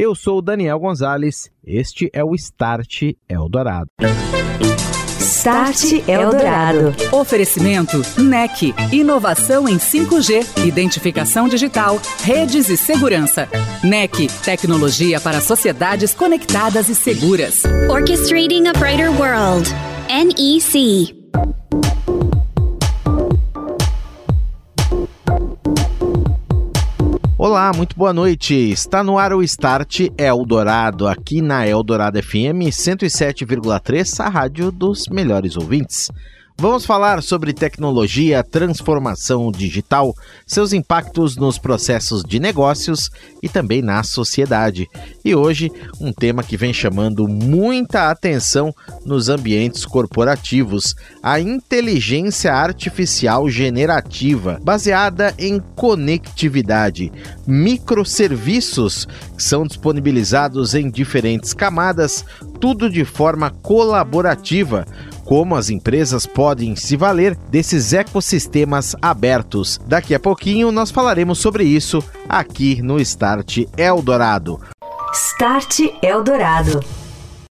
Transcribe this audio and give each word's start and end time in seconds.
Eu 0.00 0.14
sou 0.14 0.40
Daniel 0.40 0.78
Gonzalez, 0.78 1.50
este 1.66 2.08
é 2.12 2.22
o 2.22 2.32
Start 2.36 3.02
Eldorado. 3.28 3.90
Start 5.18 6.06
Eldorado. 6.06 6.94
Oferecimento 7.10 8.00
NEC, 8.16 8.72
inovação 8.92 9.68
em 9.68 9.76
5G, 9.76 10.64
identificação 10.64 11.48
digital, 11.48 12.00
redes 12.22 12.68
e 12.68 12.76
segurança. 12.76 13.48
NEC, 13.82 14.28
tecnologia 14.44 15.20
para 15.20 15.40
sociedades 15.40 16.14
conectadas 16.14 16.88
e 16.88 16.94
seguras. 16.94 17.64
Orchestrating 17.90 18.68
a 18.68 18.72
brighter 18.78 19.10
world. 19.10 19.68
NEC. 20.06 21.17
Olá, 27.48 27.72
muito 27.74 27.96
boa 27.96 28.12
noite. 28.12 28.54
Está 28.54 29.02
no 29.02 29.18
ar 29.18 29.32
o 29.32 29.42
Start 29.42 30.10
Eldorado, 30.18 31.08
aqui 31.08 31.40
na 31.40 31.66
Eldorado 31.66 32.22
FM 32.22 32.68
107,3, 32.68 34.22
a 34.22 34.28
rádio 34.28 34.70
dos 34.70 35.08
melhores 35.08 35.56
ouvintes. 35.56 36.10
Vamos 36.60 36.84
falar 36.84 37.22
sobre 37.22 37.52
tecnologia, 37.52 38.42
transformação 38.42 39.52
digital, 39.52 40.12
seus 40.44 40.72
impactos 40.72 41.36
nos 41.36 41.56
processos 41.56 42.24
de 42.24 42.40
negócios 42.40 43.10
e 43.40 43.48
também 43.48 43.80
na 43.80 44.02
sociedade. 44.02 44.88
E 45.24 45.36
hoje, 45.36 45.70
um 46.00 46.12
tema 46.12 46.42
que 46.42 46.56
vem 46.56 46.72
chamando 46.72 47.28
muita 47.28 48.10
atenção 48.10 48.74
nos 49.06 49.28
ambientes 49.28 49.84
corporativos: 49.86 50.96
a 51.22 51.38
inteligência 51.38 52.52
artificial 52.52 53.48
generativa, 53.48 54.58
baseada 54.60 55.32
em 55.38 55.60
conectividade. 55.76 57.12
Microserviços 57.46 59.06
que 59.36 59.44
são 59.44 59.64
disponibilizados 59.64 60.74
em 60.74 60.90
diferentes 60.90 61.54
camadas, 61.54 62.24
tudo 62.60 62.90
de 62.90 63.04
forma 63.04 63.48
colaborativa 63.48 64.84
como 65.28 65.54
as 65.54 65.68
empresas 65.68 66.24
podem 66.24 66.74
se 66.74 66.96
valer 66.96 67.36
desses 67.50 67.92
ecossistemas 67.92 68.96
abertos. 69.02 69.78
Daqui 69.86 70.14
a 70.14 70.18
pouquinho 70.18 70.72
nós 70.72 70.90
falaremos 70.90 71.38
sobre 71.38 71.64
isso 71.64 72.02
aqui 72.26 72.80
no 72.80 72.98
Start 72.98 73.58
Eldorado. 73.76 74.58
Start 75.12 75.80
Eldorado. 76.02 76.80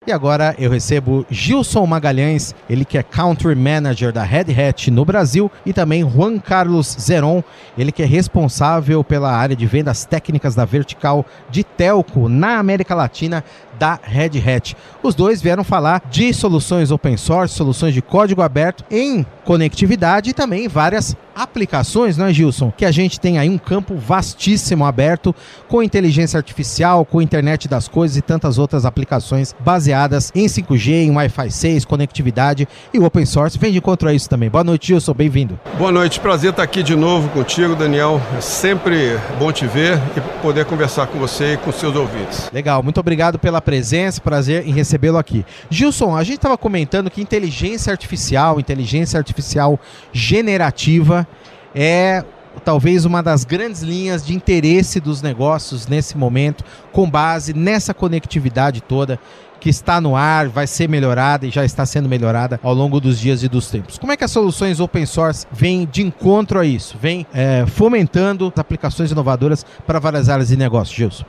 E 0.07 0.11
agora 0.13 0.55
eu 0.57 0.71
recebo 0.71 1.25
Gilson 1.29 1.85
Magalhães, 1.85 2.55
ele 2.69 2.85
que 2.85 2.97
é 2.97 3.03
Country 3.03 3.53
Manager 3.53 4.09
da 4.13 4.23
Red 4.23 4.45
Hat 4.57 4.89
no 4.89 5.03
Brasil, 5.03 5.51
e 5.65 5.73
também 5.73 6.09
Juan 6.09 6.39
Carlos 6.39 6.95
Zeron, 6.97 7.43
ele 7.77 7.91
que 7.91 8.01
é 8.01 8.05
responsável 8.05 9.03
pela 9.03 9.29
área 9.29 9.53
de 9.53 9.65
vendas 9.65 10.05
técnicas 10.05 10.55
da 10.55 10.63
vertical 10.63 11.25
de 11.49 11.61
telco 11.61 12.29
na 12.29 12.57
América 12.57 12.95
Latina 12.95 13.43
da 13.77 13.99
Red 14.01 14.31
Hat. 14.45 14.75
Os 15.01 15.15
dois 15.15 15.41
vieram 15.41 15.63
falar 15.63 16.01
de 16.09 16.33
soluções 16.33 16.91
open 16.91 17.17
source, 17.17 17.55
soluções 17.55 17.93
de 17.93 18.01
código 18.01 18.41
aberto 18.41 18.83
em 18.89 19.25
conectividade 19.45 20.29
e 20.31 20.33
também 20.33 20.67
várias 20.67 21.15
aplicações, 21.37 22.17
né, 22.17 22.33
Gilson? 22.33 22.73
Que 22.75 22.83
a 22.83 22.91
gente 22.91 23.19
tem 23.19 23.37
aí 23.37 23.49
um 23.49 23.57
campo 23.57 23.95
vastíssimo 23.95 24.83
aberto 24.85 25.35
com 25.67 25.83
inteligência 25.83 26.37
artificial, 26.37 27.05
com 27.05 27.21
internet 27.21 27.67
das 27.67 27.87
coisas 27.87 28.17
e 28.17 28.21
tantas 28.21 28.57
outras 28.57 28.85
aplicações 28.85 29.55
baseadas 29.59 30.31
em 30.33 30.47
5G, 30.47 31.05
em 31.05 31.11
Wi-Fi 31.11 31.51
6, 31.51 31.85
conectividade 31.85 32.67
e 32.93 32.97
o 32.97 33.05
open 33.05 33.25
source. 33.25 33.57
Vem 33.57 33.71
de 33.71 33.77
encontro 33.77 34.09
a 34.09 34.13
isso 34.13 34.27
também. 34.27 34.49
Boa 34.49 34.63
noite, 34.63 34.87
Gilson, 34.87 35.13
bem-vindo. 35.13 35.59
Boa 35.77 35.91
noite, 35.91 36.19
prazer 36.19 36.49
estar 36.49 36.63
aqui 36.63 36.81
de 36.81 36.95
novo 36.95 37.29
contigo, 37.29 37.75
Daniel. 37.75 38.19
É 38.35 38.41
sempre 38.41 39.17
bom 39.37 39.51
te 39.51 39.67
ver 39.67 40.01
e 40.15 40.41
poder 40.41 40.65
conversar 40.65 41.07
com 41.07 41.19
você 41.19 41.53
e 41.53 41.57
com 41.57 41.71
seus 41.71 41.95
ouvintes. 41.95 42.49
Legal, 42.51 42.81
muito 42.81 42.99
obrigado 42.99 43.37
pela 43.37 43.61
presença, 43.67 44.21
prazer 44.21 44.65
em 44.65 44.71
recebê-lo 44.71 45.17
aqui. 45.17 45.45
Gilson, 45.69 46.15
a 46.15 46.23
gente 46.23 46.37
estava 46.37 46.57
comentando 46.57 47.11
que 47.11 47.21
inteligência 47.21 47.91
artificial, 47.91 48.61
inteligência 48.61 49.17
artificial 49.17 49.77
generativa 50.13 51.27
é 51.75 52.23
talvez 52.63 53.03
uma 53.03 53.21
das 53.21 53.43
grandes 53.43 53.81
linhas 53.81 54.25
de 54.25 54.33
interesse 54.33 55.01
dos 55.01 55.21
negócios 55.21 55.85
nesse 55.85 56.17
momento, 56.17 56.63
com 56.93 57.09
base 57.09 57.53
nessa 57.53 57.93
conectividade 57.93 58.79
toda 58.79 59.19
que 59.59 59.69
está 59.69 59.99
no 59.99 60.15
ar, 60.15 60.47
vai 60.47 60.65
ser 60.65 60.87
melhorada 60.87 61.45
e 61.45 61.49
já 61.49 61.65
está 61.65 61.85
sendo 61.85 62.07
melhorada 62.07 62.61
ao 62.63 62.73
longo 62.73 63.01
dos 63.01 63.19
dias 63.19 63.43
e 63.43 63.49
dos 63.49 63.69
tempos. 63.69 63.97
Como 63.97 64.13
é 64.13 64.15
que 64.15 64.23
as 64.23 64.31
soluções 64.31 64.79
open 64.79 65.05
source 65.05 65.45
vêm 65.51 65.85
de 65.91 66.03
encontro 66.03 66.57
a 66.57 66.65
isso? 66.65 66.97
Vem 67.01 67.27
é, 67.33 67.65
fomentando 67.67 68.53
aplicações 68.55 69.11
inovadoras 69.11 69.65
para 69.85 69.99
várias 69.99 70.29
áreas 70.29 70.47
de 70.47 70.55
negócio, 70.55 70.95
Gilson? 70.95 71.25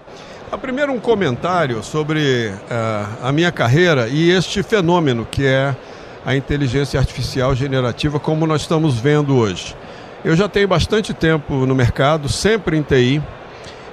Primeiro 0.56 0.92
um 0.92 0.98
comentário 0.98 1.82
sobre 1.82 2.48
uh, 2.48 3.26
a 3.26 3.32
minha 3.32 3.52
carreira 3.52 4.08
e 4.08 4.30
este 4.30 4.62
fenômeno 4.62 5.26
que 5.30 5.46
é 5.46 5.76
a 6.24 6.34
inteligência 6.34 6.98
artificial 6.98 7.54
generativa 7.54 8.18
como 8.18 8.46
nós 8.46 8.62
estamos 8.62 8.98
vendo 8.98 9.36
hoje. 9.36 9.76
Eu 10.24 10.34
já 10.34 10.48
tenho 10.48 10.66
bastante 10.66 11.12
tempo 11.12 11.66
no 11.66 11.74
mercado, 11.74 12.28
sempre 12.28 12.76
em 12.76 12.82
TI, 12.82 13.22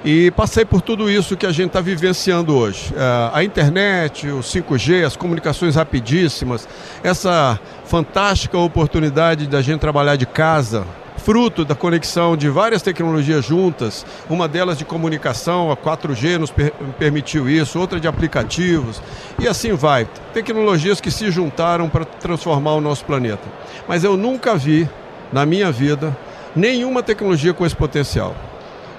e 0.04 0.30
passei 0.32 0.64
por 0.64 0.80
tudo 0.80 1.10
isso 1.10 1.36
que 1.36 1.46
a 1.46 1.52
gente 1.52 1.68
está 1.68 1.80
vivenciando 1.80 2.56
hoje. 2.56 2.92
Uh, 2.92 3.34
a 3.34 3.44
internet, 3.44 4.28
o 4.28 4.40
5G, 4.40 5.04
as 5.04 5.16
comunicações 5.16 5.76
rapidíssimas, 5.76 6.68
essa 7.02 7.58
fantástica 7.84 8.58
oportunidade 8.58 9.46
da 9.46 9.62
gente 9.62 9.80
trabalhar 9.80 10.16
de 10.16 10.26
casa, 10.26 10.86
fruto 11.18 11.64
da 11.64 11.74
conexão 11.74 12.36
de 12.36 12.48
várias 12.48 12.82
tecnologias 12.82 13.44
juntas, 13.44 14.06
uma 14.28 14.46
delas 14.46 14.78
de 14.78 14.84
comunicação, 14.84 15.70
a 15.70 15.76
4G 15.76 16.38
nos 16.38 16.50
per 16.50 16.72
permitiu 16.98 17.48
isso, 17.48 17.78
outra 17.78 17.98
de 17.98 18.06
aplicativos, 18.06 19.02
e 19.38 19.48
assim 19.48 19.72
vai. 19.74 20.06
Tecnologias 20.32 21.00
que 21.00 21.10
se 21.10 21.30
juntaram 21.30 21.88
para 21.88 22.04
transformar 22.04 22.74
o 22.74 22.80
nosso 22.80 23.04
planeta. 23.04 23.42
Mas 23.88 24.04
eu 24.04 24.16
nunca 24.16 24.56
vi, 24.56 24.88
na 25.32 25.44
minha 25.44 25.72
vida, 25.72 26.16
nenhuma 26.54 27.02
tecnologia 27.02 27.52
com 27.52 27.66
esse 27.66 27.76
potencial. 27.76 28.34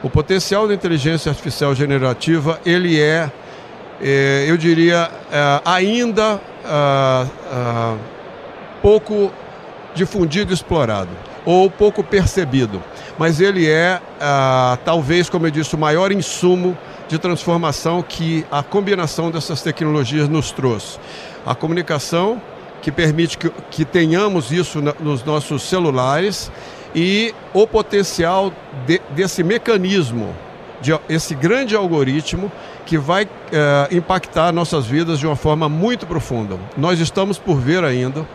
O 0.04 0.10
potencial 0.10 0.68
da 0.68 0.74
inteligência 0.74 1.30
artificial 1.30 1.74
generativa, 1.74 2.60
ele 2.66 3.00
é, 3.00 3.32
é 4.02 4.46
eu 4.48 4.58
diria, 4.58 5.10
é, 5.32 5.62
ainda 5.66 6.40
ah, 6.64 7.96
pouco 8.82 9.32
difundido 9.96 10.52
e 10.52 10.54
explorado 10.54 11.27
ou 11.48 11.72
pouco 11.72 12.04
percebido. 12.04 12.84
Mas 13.18 13.40
ele 13.40 13.70
é, 13.70 14.02
ah, 14.20 14.78
talvez, 14.84 15.30
como 15.30 15.48
eu 15.48 15.52
disse, 15.52 15.74
o 15.76 15.78
maior 15.78 16.12
insumo 16.12 16.78
de 17.08 17.18
transformação 17.18 18.04
que 18.04 18.46
a 18.52 18.62
combinação 18.62 19.32
dessas 19.32 19.62
tecnologias 19.62 20.28
nos 20.28 20.52
trouxe. 20.52 21.00
A 21.46 21.56
comunicação, 21.56 22.42
que 22.82 22.92
permite 22.92 23.38
que, 23.38 23.50
que 23.72 23.86
tenhamos 23.86 24.52
isso 24.52 24.82
na, 24.82 24.94
nos 25.00 25.24
nossos 25.24 25.64
celulares, 25.64 26.52
e 26.94 27.34
o 27.54 27.66
potencial 27.66 28.52
de, 28.86 29.00
desse 29.12 29.42
mecanismo, 29.42 30.36
de, 30.82 31.00
esse 31.08 31.34
grande 31.34 31.78
algoritmo 31.78 32.52
que 32.86 32.98
vai 32.98 33.26
eh, 33.54 33.88
impactar 33.92 34.52
nossas 34.52 34.86
vidas 34.86 35.18
de 35.18 35.26
uma 35.26 35.36
forma 35.38 35.70
muito 35.70 36.06
profunda. 36.06 36.58
Nós 36.76 37.00
estamos 37.00 37.38
por 37.38 37.58
ver 37.58 37.86
ainda 37.86 38.28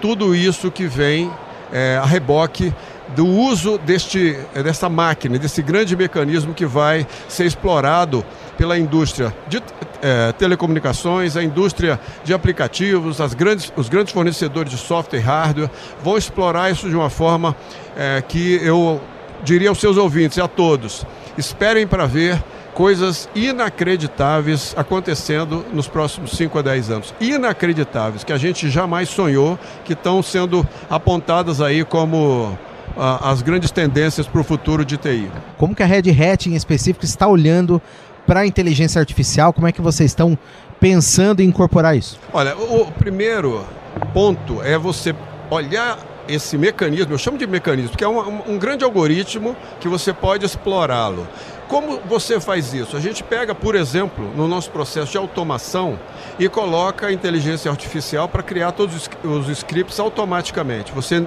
tudo 0.00 0.34
isso 0.34 0.70
que 0.70 0.86
vem 0.86 1.30
é, 1.72 1.98
a 2.00 2.06
reboque 2.06 2.72
do 3.16 3.26
uso 3.26 3.78
deste, 3.78 4.36
dessa 4.54 4.88
máquina, 4.88 5.38
desse 5.38 5.62
grande 5.62 5.96
mecanismo 5.96 6.54
que 6.54 6.64
vai 6.64 7.06
ser 7.28 7.44
explorado 7.44 8.24
pela 8.56 8.78
indústria 8.78 9.34
de 9.48 9.62
é, 10.02 10.32
telecomunicações, 10.32 11.36
a 11.36 11.42
indústria 11.42 12.00
de 12.24 12.32
aplicativos, 12.32 13.20
as 13.20 13.34
grandes, 13.34 13.72
os 13.76 13.88
grandes 13.88 14.12
fornecedores 14.12 14.70
de 14.70 14.78
software 14.78 15.18
e 15.18 15.22
hardware 15.22 15.70
vão 16.02 16.16
explorar 16.16 16.70
isso 16.70 16.88
de 16.88 16.96
uma 16.96 17.10
forma 17.10 17.54
é, 17.96 18.22
que 18.26 18.60
eu 18.62 19.00
diria 19.42 19.68
aos 19.68 19.78
seus 19.78 19.96
ouvintes 19.96 20.36
e 20.38 20.40
a 20.40 20.48
todos: 20.48 21.04
esperem 21.36 21.86
para 21.86 22.06
ver 22.06 22.42
coisas 22.74 23.28
inacreditáveis 23.34 24.74
acontecendo 24.76 25.64
nos 25.72 25.86
próximos 25.88 26.32
5 26.32 26.58
a 26.58 26.62
10 26.62 26.90
anos. 26.90 27.14
Inacreditáveis, 27.20 28.24
que 28.24 28.32
a 28.32 28.38
gente 28.38 28.70
jamais 28.70 29.08
sonhou, 29.08 29.58
que 29.84 29.92
estão 29.92 30.22
sendo 30.22 30.66
apontadas 30.88 31.60
aí 31.60 31.84
como 31.84 32.56
ah, 32.96 33.30
as 33.30 33.42
grandes 33.42 33.70
tendências 33.70 34.26
para 34.26 34.40
o 34.40 34.44
futuro 34.44 34.84
de 34.84 34.96
TI. 34.96 35.30
Como 35.58 35.74
que 35.74 35.82
a 35.82 35.86
Red 35.86 36.10
Hat 36.10 36.48
em 36.48 36.54
específico 36.54 37.04
está 37.04 37.26
olhando 37.26 37.80
para 38.26 38.40
a 38.40 38.46
inteligência 38.46 38.98
artificial? 38.98 39.52
Como 39.52 39.66
é 39.66 39.72
que 39.72 39.80
vocês 39.80 40.10
estão 40.10 40.38
pensando 40.80 41.40
em 41.40 41.48
incorporar 41.48 41.96
isso? 41.96 42.18
Olha, 42.32 42.56
o, 42.56 42.82
o 42.82 42.92
primeiro 42.92 43.64
ponto 44.12 44.62
é 44.62 44.78
você 44.78 45.14
olhar 45.50 45.98
esse 46.28 46.56
mecanismo, 46.56 47.12
eu 47.12 47.18
chamo 47.18 47.38
de 47.38 47.46
mecanismo, 47.46 47.90
porque 47.90 48.04
é 48.04 48.08
um, 48.08 48.52
um 48.52 48.58
grande 48.58 48.84
algoritmo 48.84 49.56
que 49.80 49.88
você 49.88 50.12
pode 50.12 50.44
explorá-lo. 50.44 51.26
Como 51.68 52.00
você 52.00 52.38
faz 52.38 52.74
isso? 52.74 52.96
A 52.96 53.00
gente 53.00 53.24
pega, 53.24 53.54
por 53.54 53.74
exemplo, 53.74 54.30
no 54.36 54.46
nosso 54.46 54.70
processo 54.70 55.12
de 55.12 55.16
automação 55.16 55.98
e 56.38 56.48
coloca 56.48 57.06
a 57.06 57.12
inteligência 57.12 57.70
artificial 57.70 58.28
para 58.28 58.42
criar 58.42 58.72
todos 58.72 59.08
os 59.24 59.48
scripts 59.48 59.98
automaticamente. 59.98 60.92
Você 60.92 61.26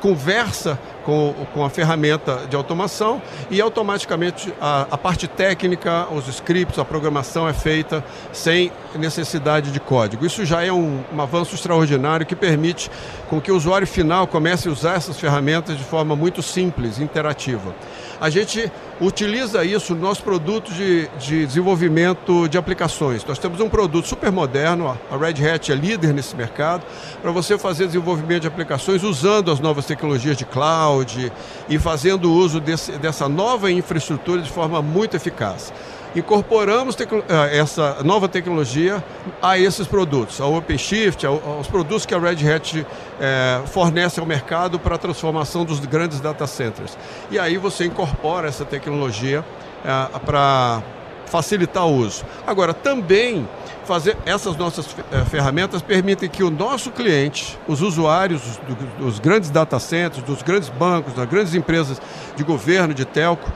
conversa 0.00 0.78
com, 1.04 1.32
com 1.54 1.64
a 1.64 1.70
ferramenta 1.70 2.46
de 2.46 2.54
automação 2.54 3.22
e 3.50 3.60
automaticamente 3.60 4.52
a, 4.60 4.86
a, 4.90 4.98
parte 4.98 5.26
técnica, 5.26 6.08
os 6.12 6.28
scripts, 6.28 6.78
a 6.78 6.84
programação 6.84 7.48
é 7.48 7.54
feita 7.54 8.04
sem 8.32 8.70
necessidade 8.98 9.70
de 9.70 9.80
código. 9.80 10.24
Isso 10.24 10.44
já 10.44 10.62
é 10.64 10.72
um, 10.72 11.02
um 11.12 11.20
avanço 11.20 11.54
extraordinário 11.54 12.26
que 12.26 12.36
permite 12.36 12.90
com 13.28 13.40
que 13.40 13.50
o 13.50 13.56
usuário 13.56 13.86
final 13.86 14.26
comece 14.26 14.68
a 14.68 14.72
usar 14.72 14.94
essas 14.94 15.18
ferramentas 15.18 15.76
de 15.76 15.84
forma 15.84 16.14
muito 16.14 16.42
simples, 16.42 16.98
interativa. 16.98 17.74
A 18.20 18.30
gente 18.30 18.70
utiliza 19.00 19.64
isso 19.64 19.94
no 19.94 20.00
nosso 20.00 20.22
produto 20.22 20.72
de, 20.72 21.08
de 21.18 21.44
desenvolvimento 21.46 22.48
de 22.48 22.56
aplicações. 22.56 23.24
Nós 23.24 23.38
temos 23.38 23.60
um 23.60 23.68
produto 23.68 24.06
super 24.06 24.30
moderno, 24.30 24.96
a 25.10 25.16
Red 25.16 25.46
Hat 25.46 25.72
é 25.72 25.74
líder 25.74 26.14
nesse 26.14 26.36
mercado, 26.36 26.84
para 27.20 27.30
você 27.32 27.58
fazer 27.58 27.86
desenvolvimento 27.86 28.42
de 28.42 28.48
aplicações 28.48 29.02
usando 29.02 29.50
as 29.50 29.60
novas 29.60 29.84
tecnologias 29.84 30.36
de 30.36 30.44
cloud 30.44 31.32
e 31.68 31.78
fazendo 31.78 32.32
uso 32.32 32.60
desse, 32.60 32.92
dessa 32.92 33.28
nova 33.28 33.70
infraestrutura 33.70 34.40
de 34.40 34.50
forma 34.50 34.80
muito 34.80 35.16
eficaz 35.16 35.72
incorporamos 36.14 36.96
eh, 37.00 37.58
essa 37.58 38.02
nova 38.04 38.28
tecnologia 38.28 39.02
a 39.42 39.58
esses 39.58 39.86
produtos, 39.86 40.40
ao 40.40 40.54
OpenShift, 40.54 41.26
aos 41.26 41.66
produtos 41.66 42.06
que 42.06 42.14
a 42.14 42.18
Red 42.18 42.48
Hat 42.48 42.86
é, 43.20 43.60
fornece 43.66 44.20
ao 44.20 44.26
mercado 44.26 44.78
para 44.78 44.94
a 44.94 44.98
transformação 44.98 45.64
dos 45.64 45.80
grandes 45.80 46.20
data 46.20 46.46
centers. 46.46 46.96
E 47.30 47.38
aí 47.38 47.56
você 47.56 47.84
incorpora 47.84 48.48
essa 48.48 48.64
tecnologia 48.64 49.44
é, 49.84 50.18
para 50.20 50.82
facilitar 51.26 51.86
o 51.86 51.96
uso. 51.96 52.24
Agora, 52.46 52.72
também 52.72 53.48
fazer 53.84 54.16
essas 54.24 54.56
nossas 54.56 54.86
ferramentas 55.30 55.82
permitem 55.82 56.28
que 56.28 56.42
o 56.42 56.50
nosso 56.50 56.90
cliente, 56.90 57.58
os 57.66 57.82
usuários 57.82 58.58
dos 58.98 59.18
grandes 59.18 59.50
data 59.50 59.78
centers, 59.78 60.22
dos 60.24 60.42
grandes 60.42 60.68
bancos, 60.68 61.12
das 61.12 61.28
grandes 61.28 61.54
empresas 61.54 62.00
de 62.36 62.44
governo, 62.44 62.94
de 62.94 63.04
telco, 63.04 63.50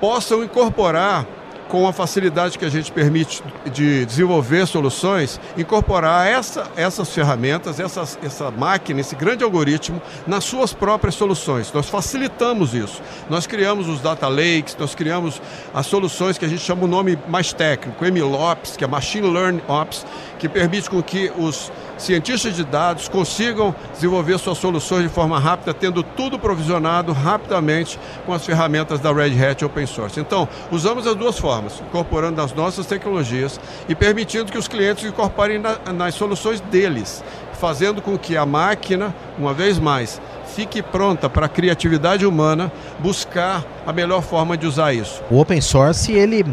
possam 0.00 0.44
incorporar 0.44 1.26
com 1.68 1.86
a 1.86 1.92
facilidade 1.92 2.58
que 2.58 2.64
a 2.64 2.68
gente 2.68 2.92
permite 2.92 3.42
de 3.72 4.04
desenvolver 4.04 4.66
soluções, 4.66 5.40
incorporar 5.56 6.26
essa, 6.26 6.70
essas 6.76 7.12
ferramentas, 7.12 7.80
essas, 7.80 8.18
essa 8.22 8.50
máquina, 8.50 9.00
esse 9.00 9.14
grande 9.16 9.42
algoritmo 9.42 10.00
nas 10.26 10.44
suas 10.44 10.72
próprias 10.72 11.14
soluções. 11.14 11.72
Nós 11.72 11.88
facilitamos 11.88 12.74
isso. 12.74 13.02
Nós 13.28 13.46
criamos 13.46 13.88
os 13.88 14.00
data 14.00 14.28
lakes, 14.28 14.76
nós 14.78 14.94
criamos 14.94 15.40
as 15.74 15.86
soluções 15.86 16.38
que 16.38 16.44
a 16.44 16.48
gente 16.48 16.62
chama 16.62 16.84
o 16.84 16.88
nome 16.88 17.18
mais 17.28 17.52
técnico, 17.52 18.04
MLOps, 18.04 18.76
que 18.76 18.84
é 18.84 18.86
Machine 18.86 19.28
Learning 19.28 19.62
Ops, 19.68 20.06
que 20.38 20.48
permite 20.48 20.88
com 20.88 21.02
que 21.02 21.32
os 21.36 21.70
cientistas 21.98 22.54
de 22.54 22.64
dados 22.64 23.08
consigam 23.08 23.74
desenvolver 23.94 24.38
suas 24.38 24.58
soluções 24.58 25.02
de 25.04 25.08
forma 25.08 25.38
rápida, 25.38 25.72
tendo 25.72 26.02
tudo 26.02 26.38
provisionado 26.38 27.12
rapidamente 27.12 27.98
com 28.24 28.32
as 28.32 28.44
ferramentas 28.44 29.00
da 29.00 29.12
Red 29.12 29.42
Hat 29.42 29.64
Open 29.64 29.86
Source. 29.86 30.20
Então, 30.20 30.48
usamos 30.70 31.06
as 31.06 31.14
duas 31.14 31.38
formas, 31.38 31.55
incorporando 31.80 32.40
as 32.40 32.52
nossas 32.52 32.86
tecnologias 32.86 33.60
e 33.88 33.94
permitindo 33.94 34.50
que 34.50 34.58
os 34.58 34.68
clientes 34.68 35.04
incorporem 35.04 35.58
na, 35.58 35.78
nas 35.92 36.14
soluções 36.14 36.60
deles, 36.60 37.22
fazendo 37.54 38.02
com 38.02 38.18
que 38.18 38.36
a 38.36 38.46
máquina, 38.46 39.14
uma 39.38 39.52
vez 39.52 39.78
mais, 39.78 40.20
fique 40.54 40.82
pronta 40.82 41.28
para 41.28 41.46
a 41.46 41.48
criatividade 41.48 42.24
humana 42.24 42.72
buscar 42.98 43.64
a 43.86 43.92
melhor 43.92 44.22
forma 44.22 44.56
de 44.56 44.66
usar 44.66 44.92
isso. 44.92 45.22
O 45.30 45.38
open 45.38 45.60
source, 45.60 46.12
ele 46.12 46.44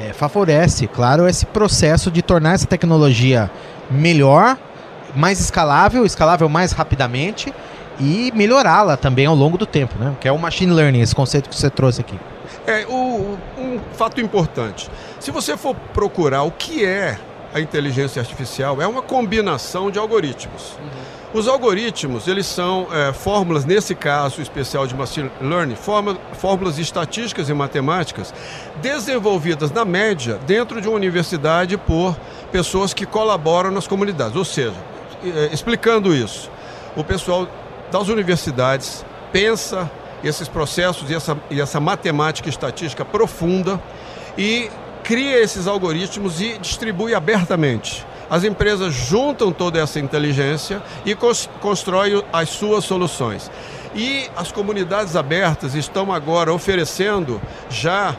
é, 0.00 0.12
favorece, 0.12 0.86
claro, 0.86 1.26
esse 1.26 1.46
processo 1.46 2.10
de 2.10 2.22
tornar 2.22 2.54
essa 2.54 2.66
tecnologia 2.66 3.50
melhor, 3.90 4.56
mais 5.14 5.40
escalável, 5.40 6.04
escalável 6.04 6.48
mais 6.48 6.72
rapidamente 6.72 7.52
e 8.00 8.32
melhorá-la 8.34 8.96
também 8.96 9.26
ao 9.26 9.34
longo 9.34 9.56
do 9.56 9.66
tempo, 9.66 9.94
né? 9.98 10.14
Que 10.20 10.26
é 10.26 10.32
o 10.32 10.38
machine 10.38 10.72
learning, 10.72 11.00
esse 11.00 11.14
conceito 11.14 11.48
que 11.48 11.56
você 11.56 11.70
trouxe 11.70 12.00
aqui. 12.00 12.18
É 12.66 12.86
o, 12.86 13.38
um 13.58 13.80
fato 13.92 14.20
importante. 14.20 14.90
Se 15.20 15.30
você 15.30 15.56
for 15.56 15.74
procurar 15.92 16.42
o 16.44 16.50
que 16.50 16.84
é 16.84 17.18
a 17.52 17.60
inteligência 17.60 18.20
artificial, 18.20 18.80
é 18.80 18.86
uma 18.86 19.02
combinação 19.02 19.90
de 19.90 19.98
algoritmos. 19.98 20.72
Uhum. 20.72 21.14
Os 21.34 21.48
algoritmos, 21.48 22.28
eles 22.28 22.46
são 22.46 22.86
é, 22.92 23.12
fórmulas, 23.12 23.64
nesse 23.64 23.92
caso 23.92 24.40
especial 24.40 24.86
de 24.86 24.94
Machine 24.94 25.30
Learning, 25.40 25.76
fórmulas 26.32 26.78
estatísticas 26.78 27.48
e 27.48 27.54
matemáticas 27.54 28.32
desenvolvidas, 28.80 29.72
na 29.72 29.84
média, 29.84 30.38
dentro 30.46 30.80
de 30.80 30.86
uma 30.86 30.96
universidade 30.96 31.76
por 31.76 32.16
pessoas 32.52 32.94
que 32.94 33.04
colaboram 33.04 33.72
nas 33.72 33.88
comunidades. 33.88 34.36
Ou 34.36 34.44
seja, 34.44 34.74
é, 35.24 35.52
explicando 35.52 36.14
isso, 36.14 36.48
o 36.96 37.02
pessoal 37.02 37.48
das 37.90 38.08
universidades 38.08 39.04
pensa 39.32 39.90
esses 40.24 40.48
processos 40.48 41.10
e 41.10 41.14
essa, 41.14 41.36
e 41.50 41.60
essa 41.60 41.78
matemática 41.80 42.48
estatística 42.48 43.04
profunda 43.04 43.80
e 44.36 44.70
cria 45.02 45.40
esses 45.40 45.66
algoritmos 45.66 46.40
e 46.40 46.58
distribui 46.58 47.14
abertamente. 47.14 48.06
As 48.28 48.42
empresas 48.42 48.94
juntam 48.94 49.52
toda 49.52 49.78
essa 49.78 50.00
inteligência 50.00 50.82
e 51.04 51.14
constroem 51.60 52.24
as 52.32 52.48
suas 52.48 52.84
soluções. 52.84 53.50
E 53.94 54.28
as 54.34 54.50
comunidades 54.50 55.14
abertas 55.14 55.74
estão 55.74 56.12
agora 56.12 56.52
oferecendo 56.52 57.40
já 57.68 58.16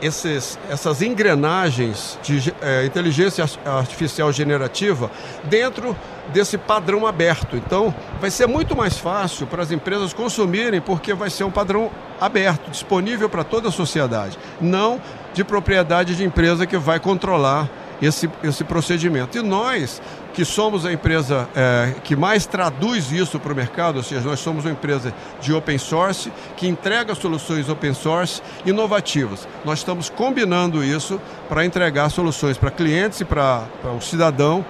esses, 0.00 0.58
essas 0.70 1.02
engrenagens 1.02 2.18
de 2.22 2.52
é, 2.62 2.86
inteligência 2.86 3.44
artificial 3.64 4.32
generativa 4.32 5.10
dentro 5.44 5.96
desse 6.32 6.58
padrão 6.58 7.06
aberto. 7.06 7.56
Então, 7.56 7.94
vai 8.20 8.30
ser 8.30 8.46
muito 8.46 8.76
mais 8.76 8.98
fácil 8.98 9.46
para 9.46 9.62
as 9.62 9.70
empresas 9.70 10.12
consumirem, 10.12 10.80
porque 10.80 11.14
vai 11.14 11.30
ser 11.30 11.44
um 11.44 11.50
padrão 11.50 11.90
aberto, 12.20 12.70
disponível 12.70 13.28
para 13.28 13.44
toda 13.44 13.68
a 13.68 13.72
sociedade, 13.72 14.38
não 14.60 15.00
de 15.32 15.44
propriedade 15.44 16.16
de 16.16 16.24
empresa 16.24 16.66
que 16.66 16.78
vai 16.78 16.98
controlar 16.98 17.68
esse, 18.00 18.28
esse 18.42 18.64
procedimento. 18.64 19.38
E 19.38 19.42
nós, 19.42 20.00
que 20.32 20.44
somos 20.44 20.84
a 20.84 20.92
empresa 20.92 21.48
é, 21.54 21.94
que 22.04 22.14
mais 22.14 22.46
traduz 22.46 23.10
isso 23.10 23.38
para 23.38 23.52
o 23.52 23.56
mercado, 23.56 23.96
ou 23.96 24.02
seja, 24.02 24.22
nós 24.22 24.40
somos 24.40 24.64
uma 24.64 24.72
empresa 24.72 25.12
de 25.40 25.52
open 25.52 25.78
source, 25.78 26.32
que 26.56 26.68
entrega 26.68 27.14
soluções 27.14 27.68
open 27.68 27.94
source 27.94 28.42
inovativas. 28.64 29.48
Nós 29.64 29.78
estamos 29.78 30.10
combinando 30.10 30.84
isso 30.84 31.20
para 31.48 31.64
entregar 31.64 32.10
soluções 32.10 32.58
para 32.58 32.70
clientes 32.70 33.20
e 33.20 33.24
para, 33.24 33.64
para 33.82 33.92
o 33.92 34.00
cidadão 34.00 34.64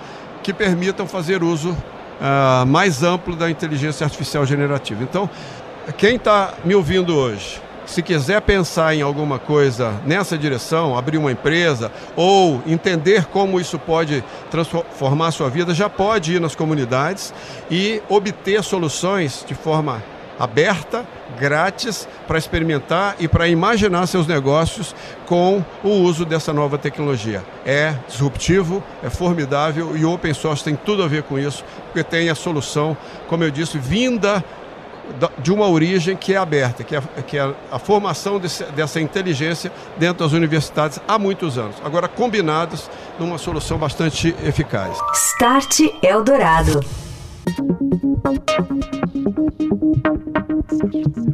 que 0.46 0.54
permitam 0.54 1.08
fazer 1.08 1.42
uso 1.42 1.70
uh, 1.70 2.64
mais 2.64 3.02
amplo 3.02 3.34
da 3.34 3.50
inteligência 3.50 4.04
artificial 4.04 4.46
generativa. 4.46 5.02
Então, 5.02 5.28
quem 5.98 6.14
está 6.14 6.54
me 6.64 6.72
ouvindo 6.72 7.16
hoje 7.16 7.60
se 7.84 8.00
quiser 8.00 8.40
pensar 8.42 8.94
em 8.94 9.02
alguma 9.02 9.40
coisa 9.40 10.00
nessa 10.04 10.38
direção, 10.38 10.96
abrir 10.96 11.18
uma 11.18 11.32
empresa 11.32 11.90
ou 12.14 12.62
entender 12.64 13.24
como 13.26 13.60
isso 13.60 13.76
pode 13.76 14.22
transformar 14.48 15.28
a 15.28 15.30
sua 15.32 15.48
vida, 15.48 15.74
já 15.74 15.88
pode 15.88 16.34
ir 16.34 16.40
nas 16.40 16.54
comunidades 16.54 17.34
e 17.68 18.00
obter 18.08 18.62
soluções 18.62 19.44
de 19.46 19.54
forma 19.54 20.02
aberta, 20.38 21.06
grátis, 21.38 22.08
para 22.26 22.38
experimentar 22.38 23.16
e 23.18 23.28
para 23.28 23.48
imaginar 23.48 24.06
seus 24.06 24.26
negócios 24.26 24.94
com 25.26 25.64
o 25.82 25.88
uso 25.88 26.24
dessa 26.24 26.52
nova 26.52 26.78
tecnologia. 26.78 27.44
É 27.64 27.94
disruptivo, 28.08 28.82
é 29.02 29.10
formidável 29.10 29.96
e 29.96 30.04
o 30.04 30.12
open 30.12 30.34
source 30.34 30.64
tem 30.64 30.76
tudo 30.76 31.02
a 31.02 31.08
ver 31.08 31.22
com 31.24 31.38
isso, 31.38 31.64
porque 31.86 32.02
tem 32.02 32.28
a 32.30 32.34
solução, 32.34 32.96
como 33.28 33.44
eu 33.44 33.50
disse, 33.50 33.78
vinda 33.78 34.44
de 35.38 35.52
uma 35.52 35.68
origem 35.68 36.16
que 36.16 36.34
é 36.34 36.36
aberta, 36.36 36.82
que 36.82 36.96
é, 36.96 37.00
que 37.26 37.38
é 37.38 37.54
a 37.70 37.78
formação 37.78 38.38
desse, 38.38 38.64
dessa 38.64 39.00
inteligência 39.00 39.70
dentro 39.96 40.24
das 40.24 40.32
universidades 40.32 41.00
há 41.06 41.18
muitos 41.18 41.56
anos. 41.58 41.76
Agora, 41.84 42.08
combinados 42.08 42.90
numa 43.18 43.38
solução 43.38 43.78
bastante 43.78 44.34
eficaz. 44.44 44.98
Start 45.14 45.80
Eldorado. 46.02 46.80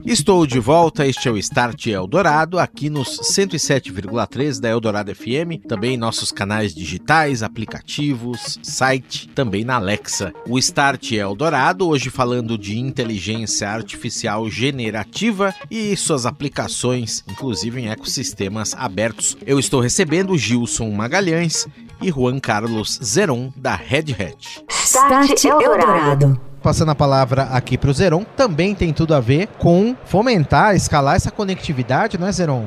Estou 0.04 0.46
de 0.46 0.58
volta, 0.58 1.06
este 1.06 1.28
é 1.28 1.30
o 1.30 1.36
Start 1.36 1.86
Eldorado, 1.86 2.58
aqui 2.58 2.88
nos 2.88 3.20
107,3 3.20 4.60
da 4.60 4.68
Eldorado 4.68 5.14
FM, 5.14 5.66
também 5.68 5.96
nossos 5.96 6.32
canais 6.32 6.74
digitais, 6.74 7.42
aplicativos, 7.42 8.58
site, 8.62 9.28
também 9.28 9.64
na 9.64 9.76
Alexa. 9.76 10.32
O 10.48 10.58
Start 10.58 11.12
Eldorado, 11.12 11.88
hoje 11.88 12.10
falando 12.10 12.56
de 12.56 12.78
inteligência 12.78 13.68
artificial 13.68 14.48
generativa 14.48 15.54
e 15.70 15.96
suas 15.96 16.26
aplicações, 16.26 17.24
inclusive 17.30 17.80
em 17.80 17.88
ecossistemas 17.88 18.74
abertos. 18.74 19.36
Eu 19.46 19.58
estou 19.58 19.80
recebendo 19.80 20.36
Gilson 20.36 20.90
Magalhães, 20.90 21.66
e 22.02 22.10
Juan 22.10 22.40
Carlos 22.40 22.98
Zeron, 23.02 23.52
da 23.56 23.76
Red 23.76 24.12
Hat. 24.18 24.64
Start 24.68 25.44
Eldorado. 25.44 26.51
Passando 26.62 26.90
a 26.90 26.94
palavra 26.94 27.48
aqui 27.50 27.76
para 27.76 27.90
o 27.90 27.92
Zeron, 27.92 28.24
também 28.36 28.74
tem 28.74 28.92
tudo 28.92 29.14
a 29.14 29.20
ver 29.20 29.48
com 29.58 29.96
fomentar, 30.04 30.76
escalar 30.76 31.16
essa 31.16 31.30
conectividade, 31.30 32.16
não 32.16 32.26
é, 32.26 32.32
Zeron? 32.32 32.66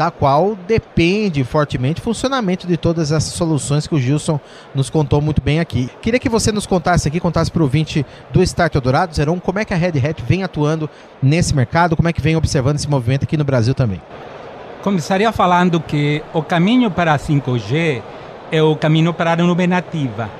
da 0.00 0.10
qual 0.10 0.56
depende 0.66 1.44
fortemente 1.44 2.00
o 2.00 2.02
funcionamento 2.02 2.66
de 2.66 2.78
todas 2.78 3.12
essas 3.12 3.34
soluções 3.34 3.86
que 3.86 3.94
o 3.94 4.00
Gilson 4.00 4.40
nos 4.74 4.88
contou 4.88 5.20
muito 5.20 5.42
bem 5.42 5.60
aqui. 5.60 5.90
Queria 6.00 6.18
que 6.18 6.26
você 6.26 6.50
nos 6.50 6.66
contasse 6.66 7.06
aqui, 7.06 7.20
contasse 7.20 7.50
para 7.50 7.60
o 7.60 7.64
ouvinte 7.64 8.06
do 8.30 8.42
Start 8.42 8.74
Eldorado, 8.74 9.14
Zeron, 9.14 9.38
como 9.38 9.58
é 9.58 9.64
que 9.66 9.74
a 9.74 9.76
Red 9.76 9.98
Hat 9.98 10.22
vem 10.26 10.42
atuando 10.42 10.88
nesse 11.22 11.54
mercado, 11.54 11.96
como 11.96 12.08
é 12.08 12.14
que 12.14 12.20
vem 12.22 12.34
observando 12.34 12.76
esse 12.76 12.88
movimento 12.88 13.24
aqui 13.24 13.36
no 13.36 13.44
Brasil 13.44 13.74
também. 13.74 14.00
Começaria 14.82 15.30
falando 15.32 15.78
que 15.78 16.22
o 16.32 16.42
caminho 16.42 16.90
para 16.90 17.12
a 17.12 17.18
5G 17.18 18.00
é 18.50 18.62
o 18.62 18.74
caminho 18.76 19.12
para 19.12 19.32
a 19.32 19.36
nuvem 19.36 19.66
nativa. 19.66 20.30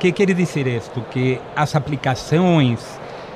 Que 0.00 0.12
quer 0.12 0.32
dizer 0.32 0.66
isto? 0.66 1.02
Que 1.10 1.38
as 1.54 1.76
aplicações 1.76 2.80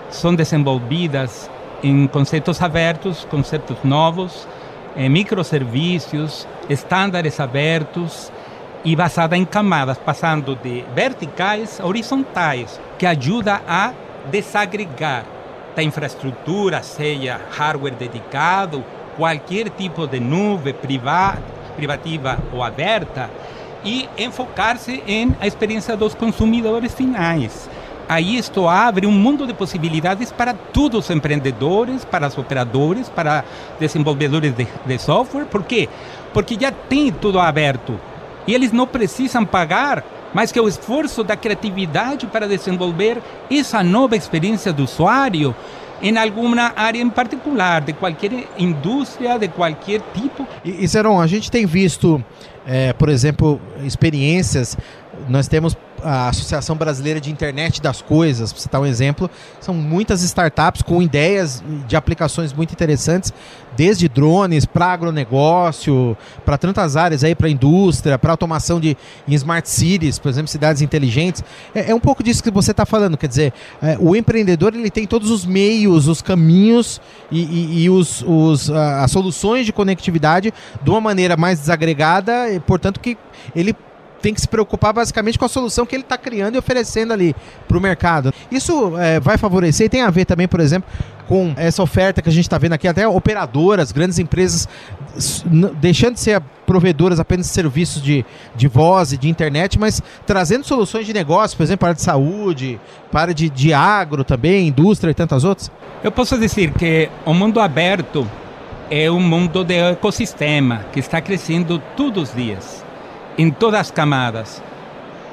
são 0.08 0.34
desenvolvidas 0.34 1.50
em 1.82 2.06
conceitos 2.06 2.62
abertos, 2.62 3.26
conceitos 3.26 3.76
novos, 3.84 4.48
eh, 4.96 5.06
microservícios, 5.06 6.48
estándares 6.70 7.38
abertos 7.38 8.32
e 8.82 8.96
basada 8.96 9.36
em 9.36 9.44
camadas, 9.44 9.98
passando 9.98 10.56
de 10.56 10.82
verticais 10.94 11.78
a 11.78 11.86
horizontais, 11.86 12.80
que 12.98 13.04
ajuda 13.04 13.60
a 13.68 13.92
desagregar 14.30 15.26
da 15.76 15.82
infraestrutura, 15.82 16.82
seja 16.82 17.42
hardware 17.58 17.94
dedicado, 17.94 18.82
qualquer 19.18 19.68
tipo 19.68 20.06
de 20.06 20.18
nuvem 20.18 20.72
privada, 20.72 21.42
privativa 21.76 22.38
ou 22.54 22.62
aberta, 22.62 23.28
e 23.84 24.08
enfocar-se 24.16 25.02
em 25.06 25.36
a 25.40 25.46
experiência 25.46 25.96
dos 25.96 26.14
consumidores 26.14 26.94
finais 26.94 27.68
aí 28.08 28.36
isto 28.36 28.68
abre 28.68 29.06
um 29.06 29.12
mundo 29.12 29.46
de 29.46 29.54
possibilidades 29.54 30.30
para 30.30 30.54
todos 30.54 31.04
os 31.04 31.10
empreendedores, 31.10 32.04
para 32.04 32.26
os 32.26 32.36
operadores, 32.36 33.08
para 33.08 33.44
desenvolvedores 33.78 34.54
de, 34.54 34.66
de 34.84 34.98
software. 34.98 35.46
Por 35.46 35.62
quê? 35.62 35.88
Porque 36.32 36.56
já 36.60 36.70
tem 36.70 37.10
tudo 37.10 37.38
aberto 37.38 37.98
e 38.46 38.54
eles 38.54 38.72
não 38.72 38.86
precisam 38.86 39.44
pagar 39.44 40.04
mais 40.32 40.50
que 40.50 40.60
o 40.60 40.68
esforço 40.68 41.22
da 41.22 41.36
criatividade 41.36 42.26
para 42.26 42.48
desenvolver 42.48 43.22
essa 43.50 43.82
nova 43.82 44.16
experiência 44.16 44.72
do 44.72 44.82
usuário 44.84 45.54
em 46.04 46.18
alguma 46.18 46.74
área 46.76 47.00
em 47.00 47.08
particular, 47.08 47.80
de 47.80 47.94
qualquer 47.94 48.46
indústria, 48.58 49.38
de 49.38 49.48
qualquer 49.48 50.02
tipo. 50.12 50.46
E, 50.62 50.84
e 50.84 50.86
Seron, 50.86 51.18
a 51.18 51.26
gente 51.26 51.50
tem 51.50 51.64
visto, 51.64 52.22
é, 52.66 52.92
por 52.92 53.08
exemplo, 53.08 53.58
experiências 53.82 54.76
nós 55.28 55.48
temos 55.48 55.76
a 56.02 56.28
Associação 56.28 56.76
Brasileira 56.76 57.20
de 57.20 57.30
Internet 57.30 57.80
das 57.80 58.02
Coisas, 58.02 58.52
para 58.52 58.60
citar 58.60 58.80
um 58.80 58.86
exemplo, 58.86 59.30
são 59.58 59.74
muitas 59.74 60.22
startups 60.22 60.82
com 60.82 61.00
ideias 61.00 61.64
de 61.88 61.96
aplicações 61.96 62.52
muito 62.52 62.72
interessantes, 62.72 63.32
desde 63.74 64.06
drones 64.06 64.66
para 64.66 64.86
agronegócio, 64.86 66.16
para 66.44 66.58
tantas 66.58 66.96
áreas 66.96 67.24
aí, 67.24 67.34
para 67.34 67.48
indústria, 67.48 68.18
para 68.18 68.30
automação 68.30 68.78
de 68.78 68.96
em 69.26 69.34
smart 69.34 69.68
cities, 69.68 70.18
por 70.18 70.28
exemplo, 70.28 70.48
cidades 70.48 70.82
inteligentes. 70.82 71.42
É, 71.74 71.90
é 71.90 71.94
um 71.94 72.00
pouco 72.00 72.22
disso 72.22 72.42
que 72.42 72.50
você 72.50 72.70
está 72.70 72.84
falando, 72.84 73.16
quer 73.16 73.28
dizer, 73.28 73.52
é, 73.82 73.96
o 73.98 74.14
empreendedor 74.14 74.74
ele 74.74 74.90
tem 74.90 75.06
todos 75.06 75.30
os 75.30 75.46
meios, 75.46 76.06
os 76.06 76.20
caminhos 76.20 77.00
e, 77.30 77.42
e, 77.42 77.82
e 77.84 77.90
os, 77.90 78.22
os, 78.26 78.70
as 78.70 79.10
soluções 79.10 79.64
de 79.64 79.72
conectividade 79.72 80.52
de 80.82 80.90
uma 80.90 81.00
maneira 81.00 81.36
mais 81.36 81.60
desagregada, 81.60 82.50
e, 82.50 82.60
portanto 82.60 83.00
que 83.00 83.16
ele 83.56 83.74
tem 84.24 84.32
que 84.32 84.40
se 84.40 84.48
preocupar 84.48 84.94
basicamente 84.94 85.38
com 85.38 85.44
a 85.44 85.48
solução 85.50 85.84
que 85.84 85.94
ele 85.94 86.02
está 86.02 86.16
criando 86.16 86.54
e 86.54 86.58
oferecendo 86.58 87.12
ali 87.12 87.36
para 87.68 87.76
o 87.76 87.80
mercado. 87.80 88.32
Isso 88.50 88.98
é, 88.98 89.20
vai 89.20 89.36
favorecer 89.36 89.84
e 89.84 89.88
tem 89.90 90.00
a 90.00 90.08
ver 90.08 90.24
também, 90.24 90.48
por 90.48 90.60
exemplo, 90.60 90.88
com 91.28 91.52
essa 91.58 91.82
oferta 91.82 92.22
que 92.22 92.28
a 92.30 92.32
gente 92.32 92.44
está 92.44 92.56
vendo 92.56 92.72
aqui, 92.72 92.88
até 92.88 93.06
operadoras, 93.06 93.92
grandes 93.92 94.18
empresas, 94.18 94.66
deixando 95.78 96.14
de 96.14 96.20
ser 96.20 96.40
provedoras 96.64 97.20
apenas 97.20 97.48
de 97.48 97.52
serviços 97.52 98.02
de, 98.02 98.24
de 98.56 98.66
voz 98.66 99.12
e 99.12 99.18
de 99.18 99.28
internet, 99.28 99.78
mas 99.78 100.00
trazendo 100.26 100.64
soluções 100.64 101.04
de 101.04 101.12
negócio, 101.12 101.54
por 101.54 101.62
exemplo, 101.62 101.80
para 101.80 101.92
de 101.92 102.00
saúde, 102.00 102.80
para 103.12 103.34
de, 103.34 103.50
de 103.50 103.74
agro 103.74 104.24
também, 104.24 104.68
indústria 104.68 105.10
e 105.10 105.14
tantas 105.14 105.44
outras? 105.44 105.70
Eu 106.02 106.10
posso 106.10 106.38
dizer 106.38 106.72
que 106.72 107.10
o 107.26 107.34
mundo 107.34 107.60
aberto 107.60 108.26
é 108.90 109.10
um 109.10 109.20
mundo 109.20 109.62
de 109.62 109.74
ecossistema 109.74 110.86
que 110.94 111.00
está 111.00 111.20
crescendo 111.20 111.78
todos 111.94 112.30
os 112.30 112.34
dias 112.34 112.84
em 113.36 113.50
todas 113.50 113.80
as 113.80 113.90
camadas. 113.90 114.62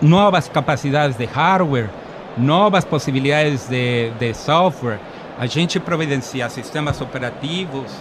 Novas 0.01 0.47
capacidades 0.47 1.15
de 1.15 1.25
hardware, 1.25 1.89
novas 2.37 2.83
possibilidades 2.83 3.67
de, 3.67 4.11
de 4.19 4.33
software. 4.33 4.99
A 5.37 5.45
gente 5.45 5.79
providencia 5.79 6.49
sistemas 6.49 6.99
operativos, 7.01 7.91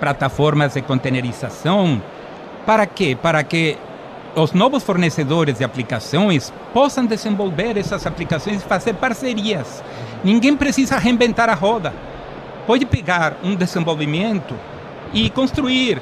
plataformas 0.00 0.74
de 0.74 0.82
containerização. 0.82 2.02
Para 2.64 2.86
quê? 2.86 3.16
Para 3.20 3.42
que 3.44 3.76
os 4.34 4.52
novos 4.52 4.82
fornecedores 4.82 5.58
de 5.58 5.64
aplicações 5.64 6.52
possam 6.72 7.06
desenvolver 7.06 7.76
essas 7.76 8.06
aplicações 8.06 8.62
e 8.62 8.64
fazer 8.64 8.94
parcerias. 8.94 9.82
Ninguém 10.24 10.56
precisa 10.56 10.98
reinventar 10.98 11.48
a 11.48 11.54
roda. 11.54 11.92
Pode 12.66 12.86
pegar 12.86 13.36
um 13.44 13.54
desenvolvimento 13.54 14.54
e 15.12 15.28
construir 15.30 16.00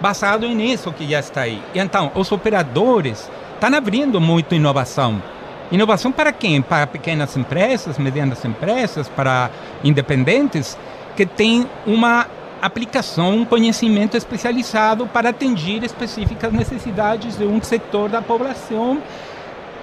basado 0.00 0.48
nisso 0.48 0.92
que 0.92 1.08
já 1.08 1.20
está 1.20 1.42
aí. 1.42 1.62
Então, 1.74 2.10
os 2.14 2.30
operadores 2.32 3.30
estão 3.54 3.74
abrindo 3.74 4.20
muito 4.20 4.54
inovação. 4.54 5.22
Inovação 5.70 6.12
para 6.12 6.32
quem? 6.32 6.62
Para 6.62 6.86
pequenas 6.86 7.36
empresas, 7.36 7.98
medianas 7.98 8.44
empresas, 8.44 9.08
para 9.08 9.50
independentes 9.82 10.78
que 11.16 11.26
têm 11.26 11.66
uma 11.86 12.26
aplicação, 12.62 13.38
um 13.38 13.44
conhecimento 13.44 14.16
especializado 14.16 15.06
para 15.06 15.30
atender 15.30 15.82
específicas 15.84 16.52
necessidades 16.52 17.36
de 17.36 17.44
um 17.44 17.60
setor 17.60 18.08
da 18.08 18.22
população 18.22 19.02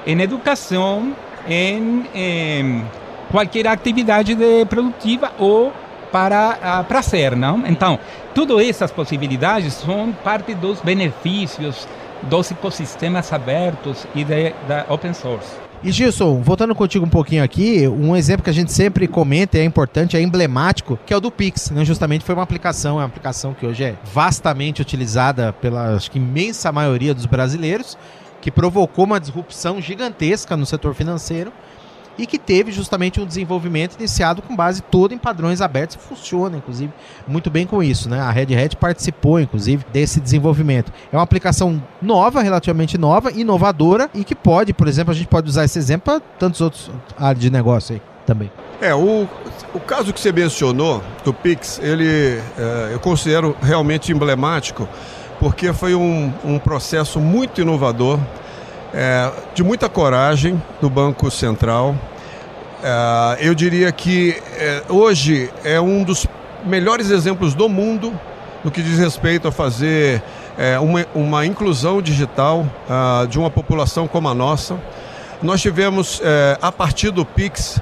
em 0.05 0.20
educação, 0.22 1.13
em, 1.48 2.05
em 2.13 2.86
qualquer 3.32 3.67
atividade 3.67 4.36
produtiva 4.70 5.32
ou 5.38 5.74
para 6.13 6.82
uh, 6.82 6.84
prazer, 6.86 7.36
não? 7.36 7.65
Então, 7.65 7.98
todas 8.36 8.63
essas 8.70 8.91
possibilidades 8.91 9.74
são 9.74 10.13
parte 10.24 10.53
dos 10.53 10.79
benefícios 10.79 11.88
dos 12.22 12.51
ecossistemas 12.51 13.34
abertos 13.34 14.05
e 14.13 14.24
da 14.24 14.86
open 14.88 15.13
source. 15.13 15.51
E 15.84 15.91
Gilson, 15.91 16.39
voltando 16.41 16.74
contigo 16.74 17.05
um 17.05 17.10
pouquinho 17.10 17.43
aqui, 17.43 17.86
um 17.88 18.15
exemplo 18.15 18.43
que 18.43 18.50
a 18.50 18.53
gente 18.53 18.72
sempre 18.72 19.05
comenta, 19.05 19.58
é 19.58 19.65
importante, 19.65 20.15
é 20.15 20.22
emblemático, 20.22 20.98
que 21.05 21.13
é 21.13 21.17
o 21.17 21.20
do 21.20 21.29
Pix. 21.29 21.72
Né? 21.72 21.84
Justamente 21.84 22.24
foi 22.24 22.34
uma 22.34 22.43
aplicação, 22.43 22.91
é 22.91 23.01
uma 23.01 23.08
aplicação 23.08 23.53
que 23.53 23.65
hoje 23.65 23.84
é 23.84 23.96
vastamente 24.13 24.82
utilizada 24.82 25.51
pela 25.51 25.96
acho 25.96 26.10
que, 26.10 26.20
imensa 26.20 26.72
maioria 26.72 27.13
dos 27.13 27.25
brasileiros, 27.25 27.98
que 28.39 28.50
provocou 28.51 29.03
uma 29.03 29.20
disrupção 29.20 29.82
gigantesca 29.82 30.55
no 30.55 30.65
setor 30.65 30.93
financeiro 30.93 31.51
e 32.17 32.25
que 32.25 32.38
teve 32.38 32.72
justamente 32.72 33.20
um 33.20 33.25
desenvolvimento 33.25 33.96
iniciado 33.96 34.41
com 34.41 34.55
base 34.55 34.82
toda 34.82 35.13
em 35.13 35.17
padrões 35.17 35.62
abertos 35.62 35.96
e 35.96 36.00
funciona, 36.00 36.58
inclusive, 36.58 36.91
muito 37.27 37.50
bem 37.50 37.65
com 37.65 37.82
isso. 37.82 38.10
Né? 38.10 38.20
A 38.20 38.32
Red 38.32 38.55
Hat 38.55 38.75
participou, 38.77 39.39
inclusive, 39.39 39.86
desse 39.91 40.20
desenvolvimento. 40.20 40.91
É 41.12 41.15
uma 41.15 41.24
aplicação 41.24 41.82
nova, 42.01 42.41
relativamente 42.41 42.98
nova, 42.98 43.32
inovadora 43.32 44.10
e 44.13 44.24
que 44.24 44.36
pode, 44.36 44.74
por 44.74 44.88
exemplo, 44.88 45.12
a 45.12 45.15
gente 45.15 45.27
pode 45.27 45.50
usar 45.50 45.65
esse 45.65 45.77
exemplo 45.79 46.03
para 46.03 46.20
tantos 46.38 46.62
outros 46.62 46.91
áreas 47.17 47.39
de 47.39 47.50
negócio 47.50 47.96
aí 47.96 48.01
também. 48.25 48.51
É, 48.82 48.93
o, 48.93 49.27
o 49.74 49.79
caso 49.79 50.13
que 50.13 50.20
você 50.20 50.32
mencionou 50.32 51.01
do 51.24 51.34
Pix, 51.34 51.79
ele 51.82 52.39
é, 52.58 52.89
eu 52.91 53.00
considero 53.00 53.55
realmente 53.62 54.12
emblemático, 54.12 54.88
porque 55.39 55.72
foi 55.74 55.96
um, 55.96 56.32
um 56.43 56.60
processo 56.60 57.20
muito 57.20 57.62
inovador 57.62 58.20
é, 58.93 59.31
de 59.53 59.63
muita 59.63 59.89
coragem 59.89 60.62
do 60.79 60.89
Banco 60.89 61.29
Central. 61.31 61.95
É, 62.83 63.38
eu 63.39 63.55
diria 63.55 63.91
que 63.91 64.41
é, 64.57 64.83
hoje 64.89 65.50
é 65.63 65.79
um 65.79 66.03
dos 66.03 66.27
melhores 66.65 67.09
exemplos 67.09 67.53
do 67.53 67.67
mundo 67.67 68.13
no 68.63 68.71
que 68.71 68.81
diz 68.81 68.97
respeito 68.97 69.47
a 69.47 69.51
fazer 69.51 70.21
é, 70.57 70.79
uma, 70.79 71.05
uma, 71.13 71.45
inclusão 71.45 72.01
digital 72.01 72.65
uh, 72.88 73.27
de 73.27 73.38
uma 73.38 73.50
população 73.50 74.07
como 74.07 74.29
a 74.29 74.33
nossa. 74.33 74.79
Nós 75.41 75.62
tivemos, 75.62 76.21
é, 76.23 76.57
a 76.62 76.71
partir 76.71 77.12
do 77.12 77.25
PIX, 77.25 77.81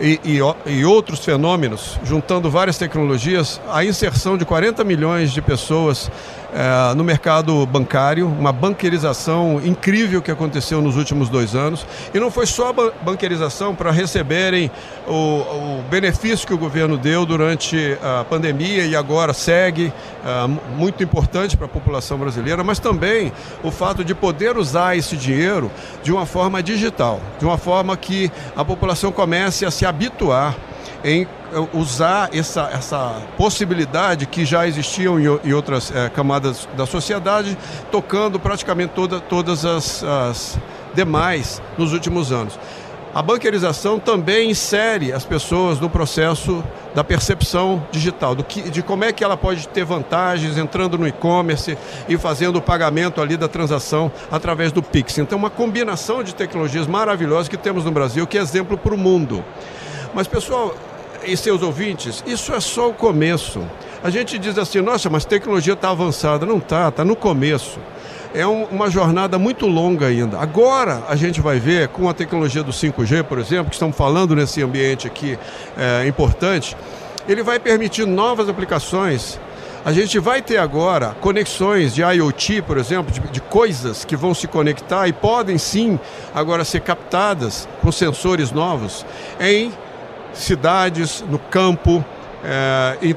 e, 0.00 0.20
e, 0.24 0.38
e, 0.66 0.84
outros 0.84 1.24
fenômenos, 1.24 1.98
juntando 2.04 2.50
várias 2.50 2.78
tecnologias, 2.78 3.60
a 3.70 3.84
inserção 3.84 4.36
de 4.36 4.44
40 4.44 4.82
milhões 4.84 5.32
de 5.32 5.40
pessoas 5.40 6.10
é, 6.52 6.94
no 6.94 7.02
mercado 7.02 7.64
bancário, 7.66 8.26
uma 8.26 8.52
banquerização 8.52 9.60
incrível 9.64 10.20
que 10.20 10.30
aconteceu 10.30 10.82
nos 10.82 10.96
últimos 10.96 11.28
dois 11.28 11.54
anos. 11.54 11.86
E 12.12 12.20
não 12.20 12.30
foi 12.30 12.46
só 12.46 12.70
a 12.70 12.72
banquerização 13.02 13.74
para 13.74 13.90
receberem 13.90 14.70
o, 15.06 15.12
o, 15.12 15.84
benefício 15.90 16.46
que 16.46 16.52
o 16.52 16.58
governo 16.58 16.98
deu 16.98 17.24
durante 17.24 17.96
a 18.02 18.24
pandemia 18.24 18.84
e 18.84 18.94
agora 18.94 19.32
segue, 19.32 19.92
é, 20.24 20.46
muito 20.76 21.02
importante 21.02 21.56
para 21.56 21.66
a 21.66 21.70
população 21.70 22.18
brasileira, 22.18 22.62
mas 22.62 22.78
também 22.78 23.32
o 23.62 23.70
fato 23.70 24.04
de 24.04 24.14
poder 24.14 24.56
usar 24.56 24.96
esse 24.96 25.16
dinheiro 25.16 25.70
de 26.02 26.12
uma 26.12 26.26
forma 26.26 26.62
digital, 26.62 27.20
de 27.38 27.44
uma 27.44 27.56
forma 27.56 27.96
que 27.96 28.30
a 28.54 28.64
população 28.64 29.10
comece 29.10 29.64
a 29.64 29.70
se 29.70 29.81
habituar 29.86 30.56
em 31.04 31.22
eh, 31.22 31.68
usar 31.72 32.30
essa, 32.32 32.70
essa 32.72 33.22
possibilidade 33.36 34.26
que 34.26 34.44
já 34.44 34.66
existiam 34.66 35.18
em, 35.18 35.24
em 35.44 35.52
outras 35.52 35.94
é, 35.94 36.08
camadas 36.08 36.68
da 36.76 36.86
sociedade, 36.86 37.56
tocando 37.90 38.38
praticamente 38.38 38.92
toda, 38.94 39.20
todas 39.20 39.64
as, 39.64 40.02
as 40.04 40.58
demais 40.94 41.60
nos 41.76 41.92
últimos 41.92 42.32
anos. 42.32 42.58
A 43.14 43.20
banquerização 43.20 43.98
também 43.98 44.50
insere 44.50 45.12
as 45.12 45.24
pessoas 45.24 45.78
no 45.78 45.90
processo 45.90 46.64
da 46.94 47.02
percepção 47.02 47.86
digital, 47.90 48.34
do 48.34 48.44
que, 48.44 48.62
de 48.70 48.82
como 48.82 49.04
é 49.04 49.12
que 49.12 49.24
ela 49.24 49.36
pode 49.36 49.66
ter 49.68 49.84
vantagens 49.84 50.58
entrando 50.58 50.98
no 50.98 51.06
e-commerce 51.06 51.76
e 52.08 52.18
fazendo 52.18 52.56
o 52.56 52.62
pagamento 52.62 53.20
ali 53.20 53.36
da 53.36 53.48
transação 53.48 54.10
através 54.30 54.72
do 54.72 54.82
Pix. 54.82 55.18
Então, 55.18 55.38
uma 55.38 55.50
combinação 55.50 56.22
de 56.22 56.34
tecnologias 56.34 56.86
maravilhosas 56.86 57.48
que 57.48 57.56
temos 57.56 57.84
no 57.84 57.90
Brasil, 57.90 58.26
que 58.26 58.36
é 58.36 58.40
exemplo 58.40 58.76
para 58.76 58.94
o 58.94 58.98
mundo. 58.98 59.44
Mas, 60.14 60.26
pessoal, 60.26 60.74
e 61.24 61.36
seus 61.36 61.62
ouvintes, 61.62 62.22
isso 62.26 62.52
é 62.54 62.60
só 62.60 62.90
o 62.90 62.94
começo. 62.94 63.62
A 64.02 64.10
gente 64.10 64.38
diz 64.38 64.58
assim, 64.58 64.80
nossa, 64.80 65.08
mas 65.08 65.24
tecnologia 65.24 65.74
está 65.74 65.90
avançada. 65.90 66.44
Não 66.44 66.58
está, 66.58 66.88
está 66.88 67.04
no 67.04 67.14
começo. 67.14 67.78
É 68.34 68.46
um, 68.46 68.64
uma 68.64 68.90
jornada 68.90 69.38
muito 69.38 69.66
longa 69.66 70.06
ainda. 70.06 70.38
Agora 70.38 71.02
a 71.06 71.14
gente 71.14 71.40
vai 71.40 71.58
ver 71.58 71.88
com 71.88 72.08
a 72.08 72.14
tecnologia 72.14 72.62
do 72.62 72.72
5G, 72.72 73.24
por 73.24 73.38
exemplo, 73.38 73.66
que 73.66 73.74
estamos 73.74 73.94
falando 73.94 74.34
nesse 74.34 74.62
ambiente 74.62 75.06
aqui 75.06 75.38
é, 75.76 76.06
importante, 76.06 76.74
ele 77.28 77.42
vai 77.42 77.58
permitir 77.58 78.06
novas 78.06 78.48
aplicações. 78.48 79.38
A 79.84 79.92
gente 79.92 80.18
vai 80.18 80.40
ter 80.40 80.56
agora 80.56 81.14
conexões 81.20 81.94
de 81.94 82.02
IoT, 82.02 82.62
por 82.62 82.78
exemplo, 82.78 83.12
de, 83.12 83.20
de, 83.20 83.40
coisas 83.40 84.04
que 84.04 84.16
vão 84.16 84.32
se 84.32 84.46
conectar 84.46 85.08
e 85.08 85.12
podem 85.12 85.58
sim 85.58 85.98
agora 86.34 86.64
ser 86.64 86.80
captadas 86.80 87.68
com 87.82 87.92
sensores 87.92 88.50
novos 88.50 89.04
em 89.40 89.72
cidades, 90.32 91.22
no 91.28 91.38
campo, 91.38 92.02
é, 92.44 92.98
e, 93.00 93.16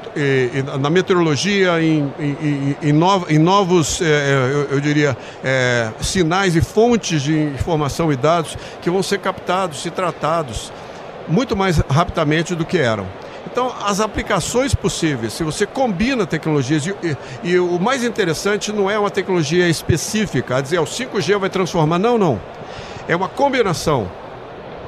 e, 0.58 0.78
na 0.78 0.88
meteorologia, 0.88 1.82
em, 1.82 2.12
em, 2.18 2.76
em, 2.80 2.90
em 3.28 3.38
novos, 3.38 4.00
é, 4.00 4.50
eu, 4.52 4.76
eu, 4.76 4.80
diria, 4.80 5.16
é, 5.42 5.90
sinais 6.00 6.54
e 6.54 6.60
fontes 6.60 7.22
de 7.22 7.36
informação 7.36 8.12
e 8.12 8.16
dados 8.16 8.56
que 8.80 8.88
vão 8.88 9.02
ser 9.02 9.18
captados 9.18 9.84
e 9.84 9.90
tratados 9.90 10.72
muito 11.26 11.56
mais 11.56 11.78
rapidamente 11.90 12.54
do 12.54 12.64
que 12.64 12.78
eram. 12.78 13.06
Então, 13.50 13.72
as 13.84 14.00
aplicações 14.00 14.74
possíveis, 14.74 15.32
se 15.32 15.42
você 15.42 15.66
combina 15.66 16.26
tecnologias, 16.26 16.86
e, 16.86 16.94
e, 17.42 17.50
e, 17.50 17.58
o 17.58 17.80
mais 17.80 18.04
interessante 18.04 18.70
não 18.70 18.88
é 18.88 18.98
uma 18.98 19.10
tecnologia 19.10 19.68
específica, 19.68 20.56
a 20.56 20.60
dizer, 20.60 20.78
o 20.78 20.84
5G 20.84 21.38
vai 21.38 21.50
transformar. 21.50 21.98
Não, 21.98 22.16
não. 22.16 22.40
É 23.08 23.16
uma 23.16 23.28
combinação 23.28 24.08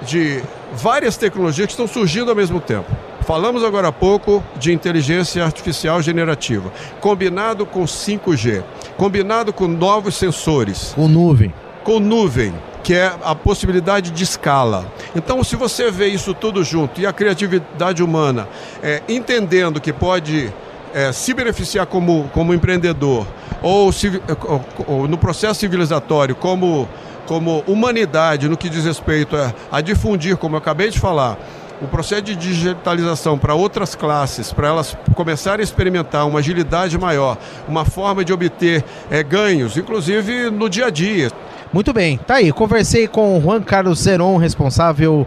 de 0.02 0.42
várias 0.73 1.16
tecnologias 1.16 1.66
que 1.66 1.73
estão 1.73 1.88
surgindo 1.88 2.30
ao 2.30 2.37
mesmo 2.37 2.61
tempo. 2.61 3.07
Falamos 3.28 3.62
agora 3.62 3.88
há 3.88 3.92
pouco 3.92 4.42
de 4.56 4.73
inteligência 4.73 5.44
artificial 5.44 6.00
generativa, 6.00 6.73
combinado 6.99 7.66
com 7.66 7.85
5G, 7.85 8.64
combinado 8.97 9.52
com 9.52 9.68
novos 9.68 10.14
sensores. 10.14 10.94
Com 10.94 11.08
nuvem. 11.08 11.52
Com 11.85 12.00
nuvem, 12.00 12.54
que 12.82 12.94
é 12.94 13.12
a 13.23 13.35
possibilidade 13.35 14.12
de 14.12 14.25
escala. 14.25 14.90
Então, 15.14 15.44
se 15.44 15.56
você 15.56 15.90
vê 15.90 16.06
isso 16.06 16.32
tudo 16.32 16.64
junto 16.64 17.02
e 17.02 17.06
a 17.06 17.12
criatividade 17.12 18.02
humana 18.02 18.49
é, 18.82 19.02
entendendo 19.06 19.78
que 19.78 19.92
pode 19.92 20.50
é, 20.94 21.12
se 21.12 21.35
beneficiar 21.35 21.85
como, 21.85 22.30
como 22.32 22.54
empreendedor 22.54 23.26
ou, 23.61 23.92
se, 23.92 24.23
ou, 24.47 24.64
ou 24.87 25.06
no 25.06 25.18
processo 25.18 25.61
civilizatório 25.61 26.35
como 26.35 26.88
como 27.26 27.62
humanidade 27.66 28.49
no 28.49 28.56
que 28.56 28.70
diz 28.70 28.87
respeito 28.87 29.37
a, 29.37 29.52
a 29.70 29.82
difundir, 29.82 30.38
como 30.38 30.54
eu 30.54 30.58
acabei 30.58 30.88
de 30.88 30.99
falar, 30.99 31.38
o 31.80 31.87
processo 31.87 32.23
de 32.23 32.37
digitalização 32.37 33.38
para 33.38 33.54
outras 33.54 33.94
classes, 33.94 34.52
para 34.52 34.68
elas 34.68 34.97
começarem 35.14 35.60
a 35.60 35.64
experimentar 35.64 36.26
uma 36.26 36.38
agilidade 36.38 36.99
maior, 36.99 37.36
uma 37.69 37.84
forma 37.84 38.25
de 38.25 38.32
obter 38.32 38.84
é, 39.10 39.23
ganhos, 39.23 39.76
inclusive 39.76 40.50
no 40.50 40.69
dia 40.69 40.86
a 40.86 40.91
dia. 40.91 41.30
Muito 41.73 41.93
bem, 41.93 42.19
tá 42.19 42.36
aí. 42.36 42.52
Conversei 42.52 43.06
com 43.06 43.36
o 43.36 43.41
Juan 43.41 43.60
Carlos 43.62 44.00
Zeron, 44.00 44.36
responsável 44.36 45.26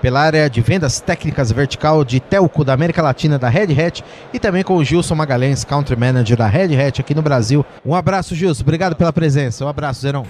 pela 0.00 0.20
área 0.20 0.50
de 0.50 0.60
vendas 0.60 1.00
técnicas 1.00 1.52
vertical 1.52 2.04
de 2.04 2.18
telco 2.18 2.64
da 2.64 2.72
América 2.72 3.00
Latina 3.00 3.38
da 3.38 3.48
Red 3.48 3.80
Hat 3.80 4.02
e 4.32 4.38
também 4.38 4.64
com 4.64 4.76
o 4.76 4.84
Gilson 4.84 5.14
Magalhães, 5.14 5.64
Country 5.64 5.94
Manager 5.94 6.36
da 6.36 6.48
Red 6.48 6.76
Hat 6.76 7.00
aqui 7.00 7.14
no 7.14 7.22
Brasil. 7.22 7.64
Um 7.86 7.94
abraço, 7.94 8.34
Gilson. 8.34 8.62
Obrigado 8.62 8.96
pela 8.96 9.12
presença. 9.12 9.64
Um 9.64 9.68
abraço, 9.68 10.00
Zeron. 10.00 10.26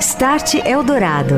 Start 0.00 0.54
Eldorado. 0.54 1.34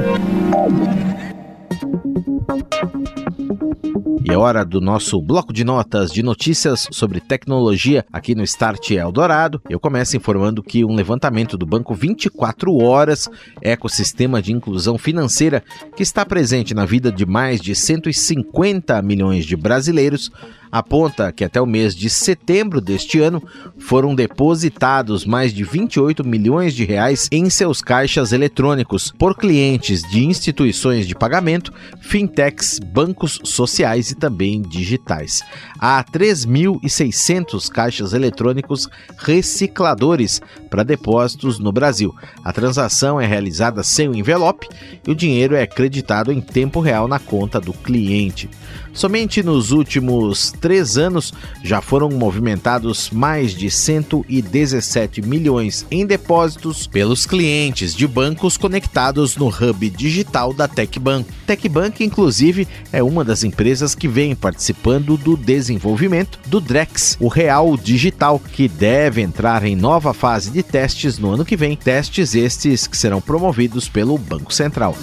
E 4.24 4.32
é 4.32 4.38
hora 4.38 4.64
do 4.64 4.80
nosso 4.80 5.20
bloco 5.20 5.52
de 5.52 5.64
notas 5.64 6.10
de 6.10 6.22
notícias 6.22 6.88
sobre 6.90 7.20
tecnologia 7.20 8.06
aqui 8.10 8.34
no 8.34 8.42
Start 8.42 8.90
Eldorado. 8.92 9.60
Eu 9.68 9.78
começo 9.78 10.16
informando 10.16 10.62
que 10.62 10.84
um 10.84 10.94
levantamento 10.94 11.58
do 11.58 11.66
Banco 11.66 11.94
24 11.94 12.74
Horas, 12.74 13.28
ecossistema 13.60 14.40
de 14.40 14.52
inclusão 14.52 14.96
financeira 14.96 15.62
que 15.94 16.02
está 16.02 16.24
presente 16.24 16.72
na 16.72 16.86
vida 16.86 17.12
de 17.12 17.26
mais 17.26 17.60
de 17.60 17.74
150 17.74 19.00
milhões 19.02 19.44
de 19.44 19.56
brasileiros, 19.56 20.30
aponta 20.74 21.30
que 21.30 21.44
até 21.44 21.60
o 21.60 21.66
mês 21.66 21.94
de 21.94 22.10
setembro 22.10 22.80
deste 22.80 23.20
ano 23.20 23.40
foram 23.78 24.12
depositados 24.12 25.24
mais 25.24 25.54
de 25.54 25.62
28 25.62 26.26
milhões 26.26 26.74
de 26.74 26.84
reais 26.84 27.28
em 27.30 27.48
seus 27.48 27.80
caixas 27.80 28.32
eletrônicos 28.32 29.12
por 29.16 29.36
clientes 29.36 30.02
de 30.02 30.24
instituições 30.24 31.06
de 31.06 31.14
pagamento, 31.14 31.72
fintechs, 32.00 32.80
bancos 32.80 33.38
sociais 33.44 34.10
e 34.10 34.16
também 34.16 34.62
digitais. 34.62 35.44
Há 35.78 36.02
3.600 36.02 37.68
caixas 37.68 38.12
eletrônicos 38.12 38.88
recicladores 39.16 40.42
para 40.68 40.82
depósitos 40.82 41.60
no 41.60 41.70
Brasil. 41.70 42.12
A 42.42 42.52
transação 42.52 43.20
é 43.20 43.26
realizada 43.26 43.84
sem 43.84 44.08
o 44.08 44.14
envelope 44.16 44.66
e 45.06 45.10
o 45.12 45.14
dinheiro 45.14 45.54
é 45.54 45.68
creditado 45.68 46.32
em 46.32 46.40
tempo 46.40 46.80
real 46.80 47.06
na 47.06 47.20
conta 47.20 47.60
do 47.60 47.72
cliente. 47.72 48.50
Somente 48.94 49.42
nos 49.42 49.72
últimos 49.72 50.52
três 50.64 50.96
anos 50.96 51.30
já 51.62 51.82
foram 51.82 52.08
movimentados 52.08 53.10
mais 53.10 53.54
de 53.54 53.70
117 53.70 55.20
milhões 55.20 55.84
em 55.90 56.06
depósitos 56.06 56.86
pelos 56.86 57.26
clientes 57.26 57.94
de 57.94 58.06
bancos 58.06 58.56
conectados 58.56 59.36
no 59.36 59.48
hub 59.48 59.90
digital 59.90 60.54
da 60.54 60.66
TecBank. 60.66 61.28
TecBank, 61.46 62.02
inclusive, 62.02 62.66
é 62.90 63.02
uma 63.02 63.22
das 63.22 63.44
empresas 63.44 63.94
que 63.94 64.08
vem 64.08 64.34
participando 64.34 65.18
do 65.18 65.36
desenvolvimento 65.36 66.38
do 66.46 66.62
Drex, 66.62 67.18
o 67.20 67.28
Real 67.28 67.76
Digital, 67.76 68.38
que 68.38 68.66
deve 68.66 69.20
entrar 69.20 69.64
em 69.64 69.76
nova 69.76 70.14
fase 70.14 70.50
de 70.50 70.62
testes 70.62 71.18
no 71.18 71.30
ano 71.30 71.44
que 71.44 71.58
vem. 71.58 71.76
Testes 71.76 72.34
estes 72.34 72.86
que 72.86 72.96
serão 72.96 73.20
promovidos 73.20 73.86
pelo 73.86 74.16
Banco 74.16 74.54
Central. 74.54 74.96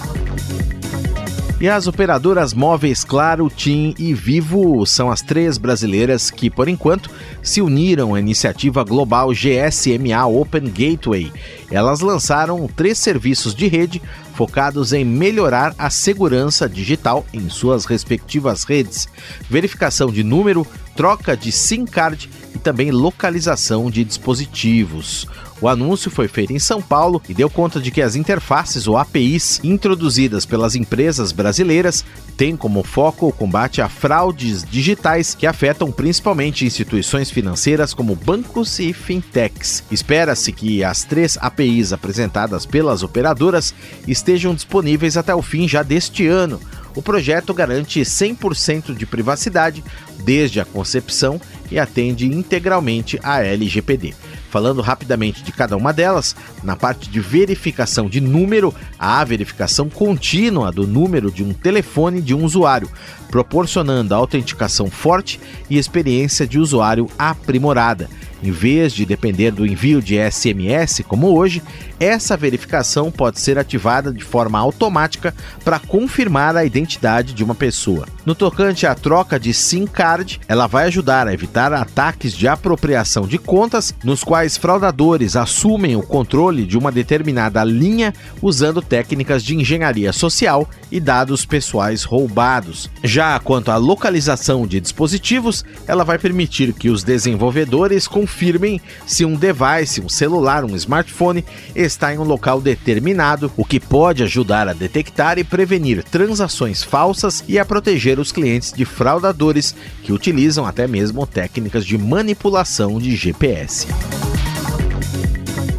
E 1.62 1.68
as 1.68 1.86
operadoras 1.86 2.52
móveis 2.52 3.04
Claro, 3.04 3.48
TIM 3.48 3.94
e 3.96 4.12
Vivo 4.12 4.84
são 4.84 5.12
as 5.12 5.22
três 5.22 5.58
brasileiras 5.58 6.28
que, 6.28 6.50
por 6.50 6.66
enquanto, 6.66 7.08
se 7.40 7.62
uniram 7.62 8.16
à 8.16 8.18
iniciativa 8.18 8.82
global 8.82 9.28
GSMA 9.28 10.26
Open 10.26 10.64
Gateway. 10.64 11.32
Elas 11.70 12.00
lançaram 12.00 12.66
três 12.66 12.98
serviços 12.98 13.54
de 13.54 13.68
rede 13.68 14.02
focados 14.34 14.92
em 14.92 15.04
melhorar 15.04 15.72
a 15.78 15.88
segurança 15.88 16.68
digital 16.68 17.24
em 17.32 17.48
suas 17.48 17.84
respectivas 17.84 18.64
redes, 18.64 19.08
verificação 19.48 20.10
de 20.10 20.24
número, 20.24 20.66
troca 20.96 21.36
de 21.36 21.52
SIM 21.52 21.84
card 21.84 22.28
e 22.52 22.58
também 22.58 22.90
localização 22.90 23.88
de 23.88 24.02
dispositivos. 24.02 25.28
O 25.62 25.68
anúncio 25.68 26.10
foi 26.10 26.26
feito 26.26 26.52
em 26.52 26.58
São 26.58 26.82
Paulo 26.82 27.22
e 27.28 27.32
deu 27.32 27.48
conta 27.48 27.80
de 27.80 27.92
que 27.92 28.02
as 28.02 28.16
interfaces 28.16 28.88
ou 28.88 28.96
APIs 28.96 29.60
introduzidas 29.62 30.44
pelas 30.44 30.74
empresas 30.74 31.30
brasileiras 31.30 32.04
têm 32.36 32.56
como 32.56 32.82
foco 32.82 33.28
o 33.28 33.32
combate 33.32 33.80
a 33.80 33.88
fraudes 33.88 34.64
digitais 34.64 35.36
que 35.36 35.46
afetam 35.46 35.92
principalmente 35.92 36.66
instituições 36.66 37.30
financeiras 37.30 37.94
como 37.94 38.16
bancos 38.16 38.80
e 38.80 38.92
fintechs. 38.92 39.84
Espera-se 39.88 40.50
que 40.50 40.82
as 40.82 41.04
três 41.04 41.38
APIs 41.40 41.92
apresentadas 41.92 42.66
pelas 42.66 43.04
operadoras 43.04 43.72
estejam 44.08 44.56
disponíveis 44.56 45.16
até 45.16 45.32
o 45.32 45.42
fim 45.42 45.68
já 45.68 45.84
deste 45.84 46.26
ano. 46.26 46.60
O 46.96 47.00
projeto 47.00 47.54
garante 47.54 48.00
100% 48.00 48.96
de 48.96 49.06
privacidade 49.06 49.84
desde 50.24 50.60
a 50.60 50.64
concepção 50.64 51.40
e 51.70 51.78
atende 51.78 52.26
integralmente 52.26 53.18
à 53.22 53.42
LGPD. 53.44 54.12
Falando 54.52 54.82
rapidamente 54.82 55.42
de 55.42 55.50
cada 55.50 55.78
uma 55.78 55.94
delas, 55.94 56.36
na 56.62 56.76
parte 56.76 57.08
de 57.08 57.20
verificação 57.20 58.06
de 58.06 58.20
número, 58.20 58.74
há 58.98 59.20
a 59.20 59.24
verificação 59.24 59.88
contínua 59.88 60.70
do 60.70 60.86
número 60.86 61.30
de 61.30 61.42
um 61.42 61.54
telefone 61.54 62.20
de 62.20 62.34
um 62.34 62.44
usuário, 62.44 62.86
proporcionando 63.30 64.14
autenticação 64.14 64.90
forte 64.90 65.40
e 65.70 65.78
experiência 65.78 66.46
de 66.46 66.58
usuário 66.58 67.08
aprimorada. 67.18 68.10
Em 68.42 68.50
vez 68.50 68.92
de 68.92 69.06
depender 69.06 69.52
do 69.52 69.64
envio 69.64 70.02
de 70.02 70.16
SMS, 70.18 71.02
como 71.06 71.28
hoje, 71.28 71.62
essa 72.00 72.36
verificação 72.36 73.10
pode 73.10 73.38
ser 73.38 73.56
ativada 73.56 74.12
de 74.12 74.24
forma 74.24 74.58
automática 74.58 75.32
para 75.64 75.78
confirmar 75.78 76.56
a 76.56 76.64
identidade 76.64 77.32
de 77.32 77.44
uma 77.44 77.54
pessoa. 77.54 78.06
No 78.26 78.34
tocante 78.34 78.86
à 78.86 78.94
troca 78.94 79.38
de 79.38 79.54
SIM 79.54 79.86
card, 79.86 80.40
ela 80.48 80.66
vai 80.66 80.86
ajudar 80.86 81.28
a 81.28 81.32
evitar 81.32 81.72
ataques 81.72 82.32
de 82.32 82.48
apropriação 82.48 83.26
de 83.26 83.38
contas, 83.38 83.94
nos 84.02 84.24
quais 84.24 84.56
fraudadores 84.56 85.36
assumem 85.36 85.94
o 85.94 86.02
controle 86.02 86.66
de 86.66 86.76
uma 86.76 86.90
determinada 86.90 87.62
linha 87.62 88.12
usando 88.40 88.82
técnicas 88.82 89.44
de 89.44 89.54
engenharia 89.54 90.12
social 90.12 90.68
e 90.90 90.98
dados 90.98 91.44
pessoais 91.44 92.02
roubados. 92.02 92.90
Já 93.04 93.38
quanto 93.38 93.70
à 93.70 93.76
localização 93.76 94.66
de 94.66 94.80
dispositivos, 94.80 95.64
ela 95.86 96.04
vai 96.04 96.18
permitir 96.18 96.72
que 96.72 96.90
os 96.90 97.04
desenvolvedores 97.04 98.08
confirmem 98.32 98.80
se 99.06 99.26
um 99.26 99.34
device, 99.34 100.00
um 100.00 100.08
celular, 100.08 100.64
um 100.64 100.74
smartphone, 100.74 101.44
está 101.76 102.14
em 102.14 102.18
um 102.18 102.24
local 102.24 102.60
determinado, 102.62 103.52
o 103.56 103.64
que 103.64 103.78
pode 103.78 104.22
ajudar 104.22 104.68
a 104.68 104.72
detectar 104.72 105.38
e 105.38 105.44
prevenir 105.44 106.02
transações 106.02 106.82
falsas 106.82 107.44
e 107.46 107.58
a 107.58 107.64
proteger 107.64 108.18
os 108.18 108.32
clientes 108.32 108.72
de 108.72 108.86
fraudadores 108.86 109.74
que 110.02 110.12
utilizam 110.12 110.64
até 110.64 110.88
mesmo 110.88 111.26
técnicas 111.26 111.84
de 111.84 111.98
manipulação 111.98 112.98
de 112.98 113.14
GPS. 113.14 113.86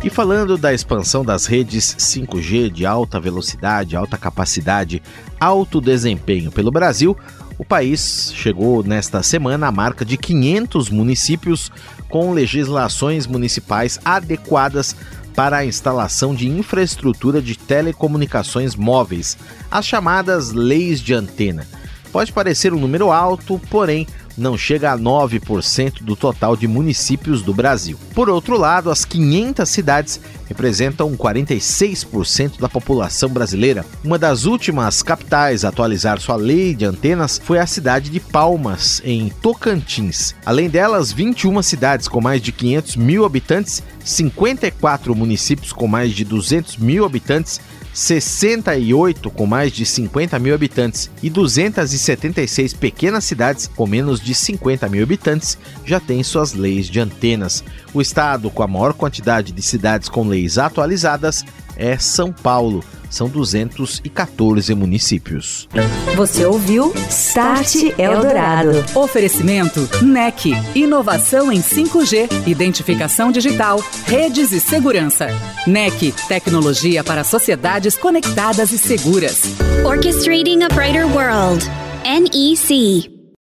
E 0.04 0.10
falando 0.10 0.58
da 0.58 0.74
expansão 0.74 1.24
das 1.24 1.46
redes 1.46 1.96
5G 1.98 2.70
de 2.70 2.86
alta 2.86 3.22
velocidade, 3.22 3.96
alta 3.96 4.18
capacidade, 4.18 5.02
alto 5.40 5.80
desempenho 5.80 6.52
pelo 6.52 6.72
Brasil, 6.72 7.18
o 7.58 7.66
país 7.66 8.32
chegou 8.36 8.84
nesta 8.84 9.22
semana 9.22 9.68
à 9.68 9.72
marca 9.72 10.04
de 10.04 10.18
500 10.18 10.90
municípios 10.90 11.72
com 12.10 12.32
legislações 12.32 13.28
municipais 13.28 14.00
adequadas 14.04 14.96
para 15.36 15.58
a 15.58 15.66
instalação 15.66 16.34
de 16.36 16.48
infraestrutura 16.48 17.42
de 17.42 17.58
telecomunicações 17.58 18.76
móveis, 18.76 19.38
as 19.72 19.86
chamadas 19.86 20.52
leis 20.52 21.00
de 21.00 21.14
antena. 21.14 21.68
Pode 22.12 22.32
parecer 22.32 22.74
um 22.74 22.80
número 22.80 23.12
alto, 23.12 23.60
porém 23.72 24.08
não 24.38 24.58
chega 24.58 24.92
a 24.92 24.98
9% 24.98 26.04
do 26.04 26.16
total 26.16 26.56
de 26.56 26.68
municípios 26.68 27.42
do 27.42 27.54
Brasil. 27.54 27.98
Por 28.14 28.30
outro 28.30 28.58
lado, 28.58 28.90
as 28.90 29.06
500 29.06 29.68
cidades 29.70 30.20
representam 30.48 31.16
46% 31.16 32.60
da 32.60 32.70
população 32.70 33.30
brasileira. 33.30 33.86
Uma 34.04 34.20
das 34.20 34.46
últimas 34.46 35.02
capitais 35.02 35.66
a 35.66 35.70
atualizar 35.70 36.20
sua 36.20 36.36
lei 36.36 36.76
de 36.76 36.86
antenas 36.86 37.40
foi 37.44 37.60
a 37.60 37.68
cidade 37.68 38.10
de 38.10 38.20
Palmas, 38.20 39.02
em 39.04 39.30
Tocantins. 39.42 40.36
Além 40.46 40.70
delas, 40.70 41.12
21 41.12 41.62
cidades 41.62 42.08
com 42.08 42.22
mais 42.22 42.42
de 42.42 42.52
500 42.52 42.96
mil 42.96 43.26
habitantes, 43.26 43.82
54 44.04 45.16
municípios 45.16 45.72
com 45.72 45.88
mais 45.88 46.12
de 46.12 46.24
200 46.26 46.78
mil 46.78 47.06
habitantes 47.06 47.62
68 47.94 49.30
com 49.30 49.46
mais 49.46 49.72
de 49.72 49.86
50 49.86 50.40
mil 50.40 50.56
habitantes 50.56 51.12
e 51.22 51.30
276 51.30 52.74
pequenas 52.74 53.24
cidades 53.24 53.68
com 53.68 53.86
menos 53.86 54.20
de 54.20 54.34
50 54.34 54.90
mil 54.90 55.04
habitantes 55.04 55.58
já 55.86 56.00
têm 56.00 56.24
suas 56.24 56.54
leis 56.54 56.88
de 56.88 57.00
antenas. 57.00 57.64
O 57.94 58.02
estado 58.02 58.50
com 58.50 58.64
a 58.64 58.68
maior 58.68 58.94
quantidade 58.94 59.52
de 59.52 59.62
cidades 59.62 60.10
com 60.10 60.28
leis 60.28 60.58
atualizadas 60.58 61.46
é 61.78 61.98
São 61.98 62.32
Paulo. 62.32 62.84
São 63.10 63.30
214 63.30 64.74
municípios. 64.74 65.70
Você 66.16 66.44
ouviu 66.46 66.92
Start 67.10 67.76
Eldorado. 67.98 68.84
Oferecimento 68.96 69.88
NEC. 70.02 70.54
Inovação 70.74 71.52
em 71.52 71.62
5G, 71.62 72.48
identificação 72.48 73.32
digital, 73.32 73.84
redes 74.08 74.52
e 74.52 74.60
segurança. 74.60 75.28
NEC. 75.68 76.12
Tecnologia 76.28 77.04
para 77.04 77.24
sociedades 77.24 77.96
conectadas 77.96 78.72
e 78.72 78.80
seguras. 78.80 79.44
Orchestrating 79.86 80.64
a 80.64 80.70
brighter 80.70 81.06
world. 81.06 81.64
NEC. 82.04 83.13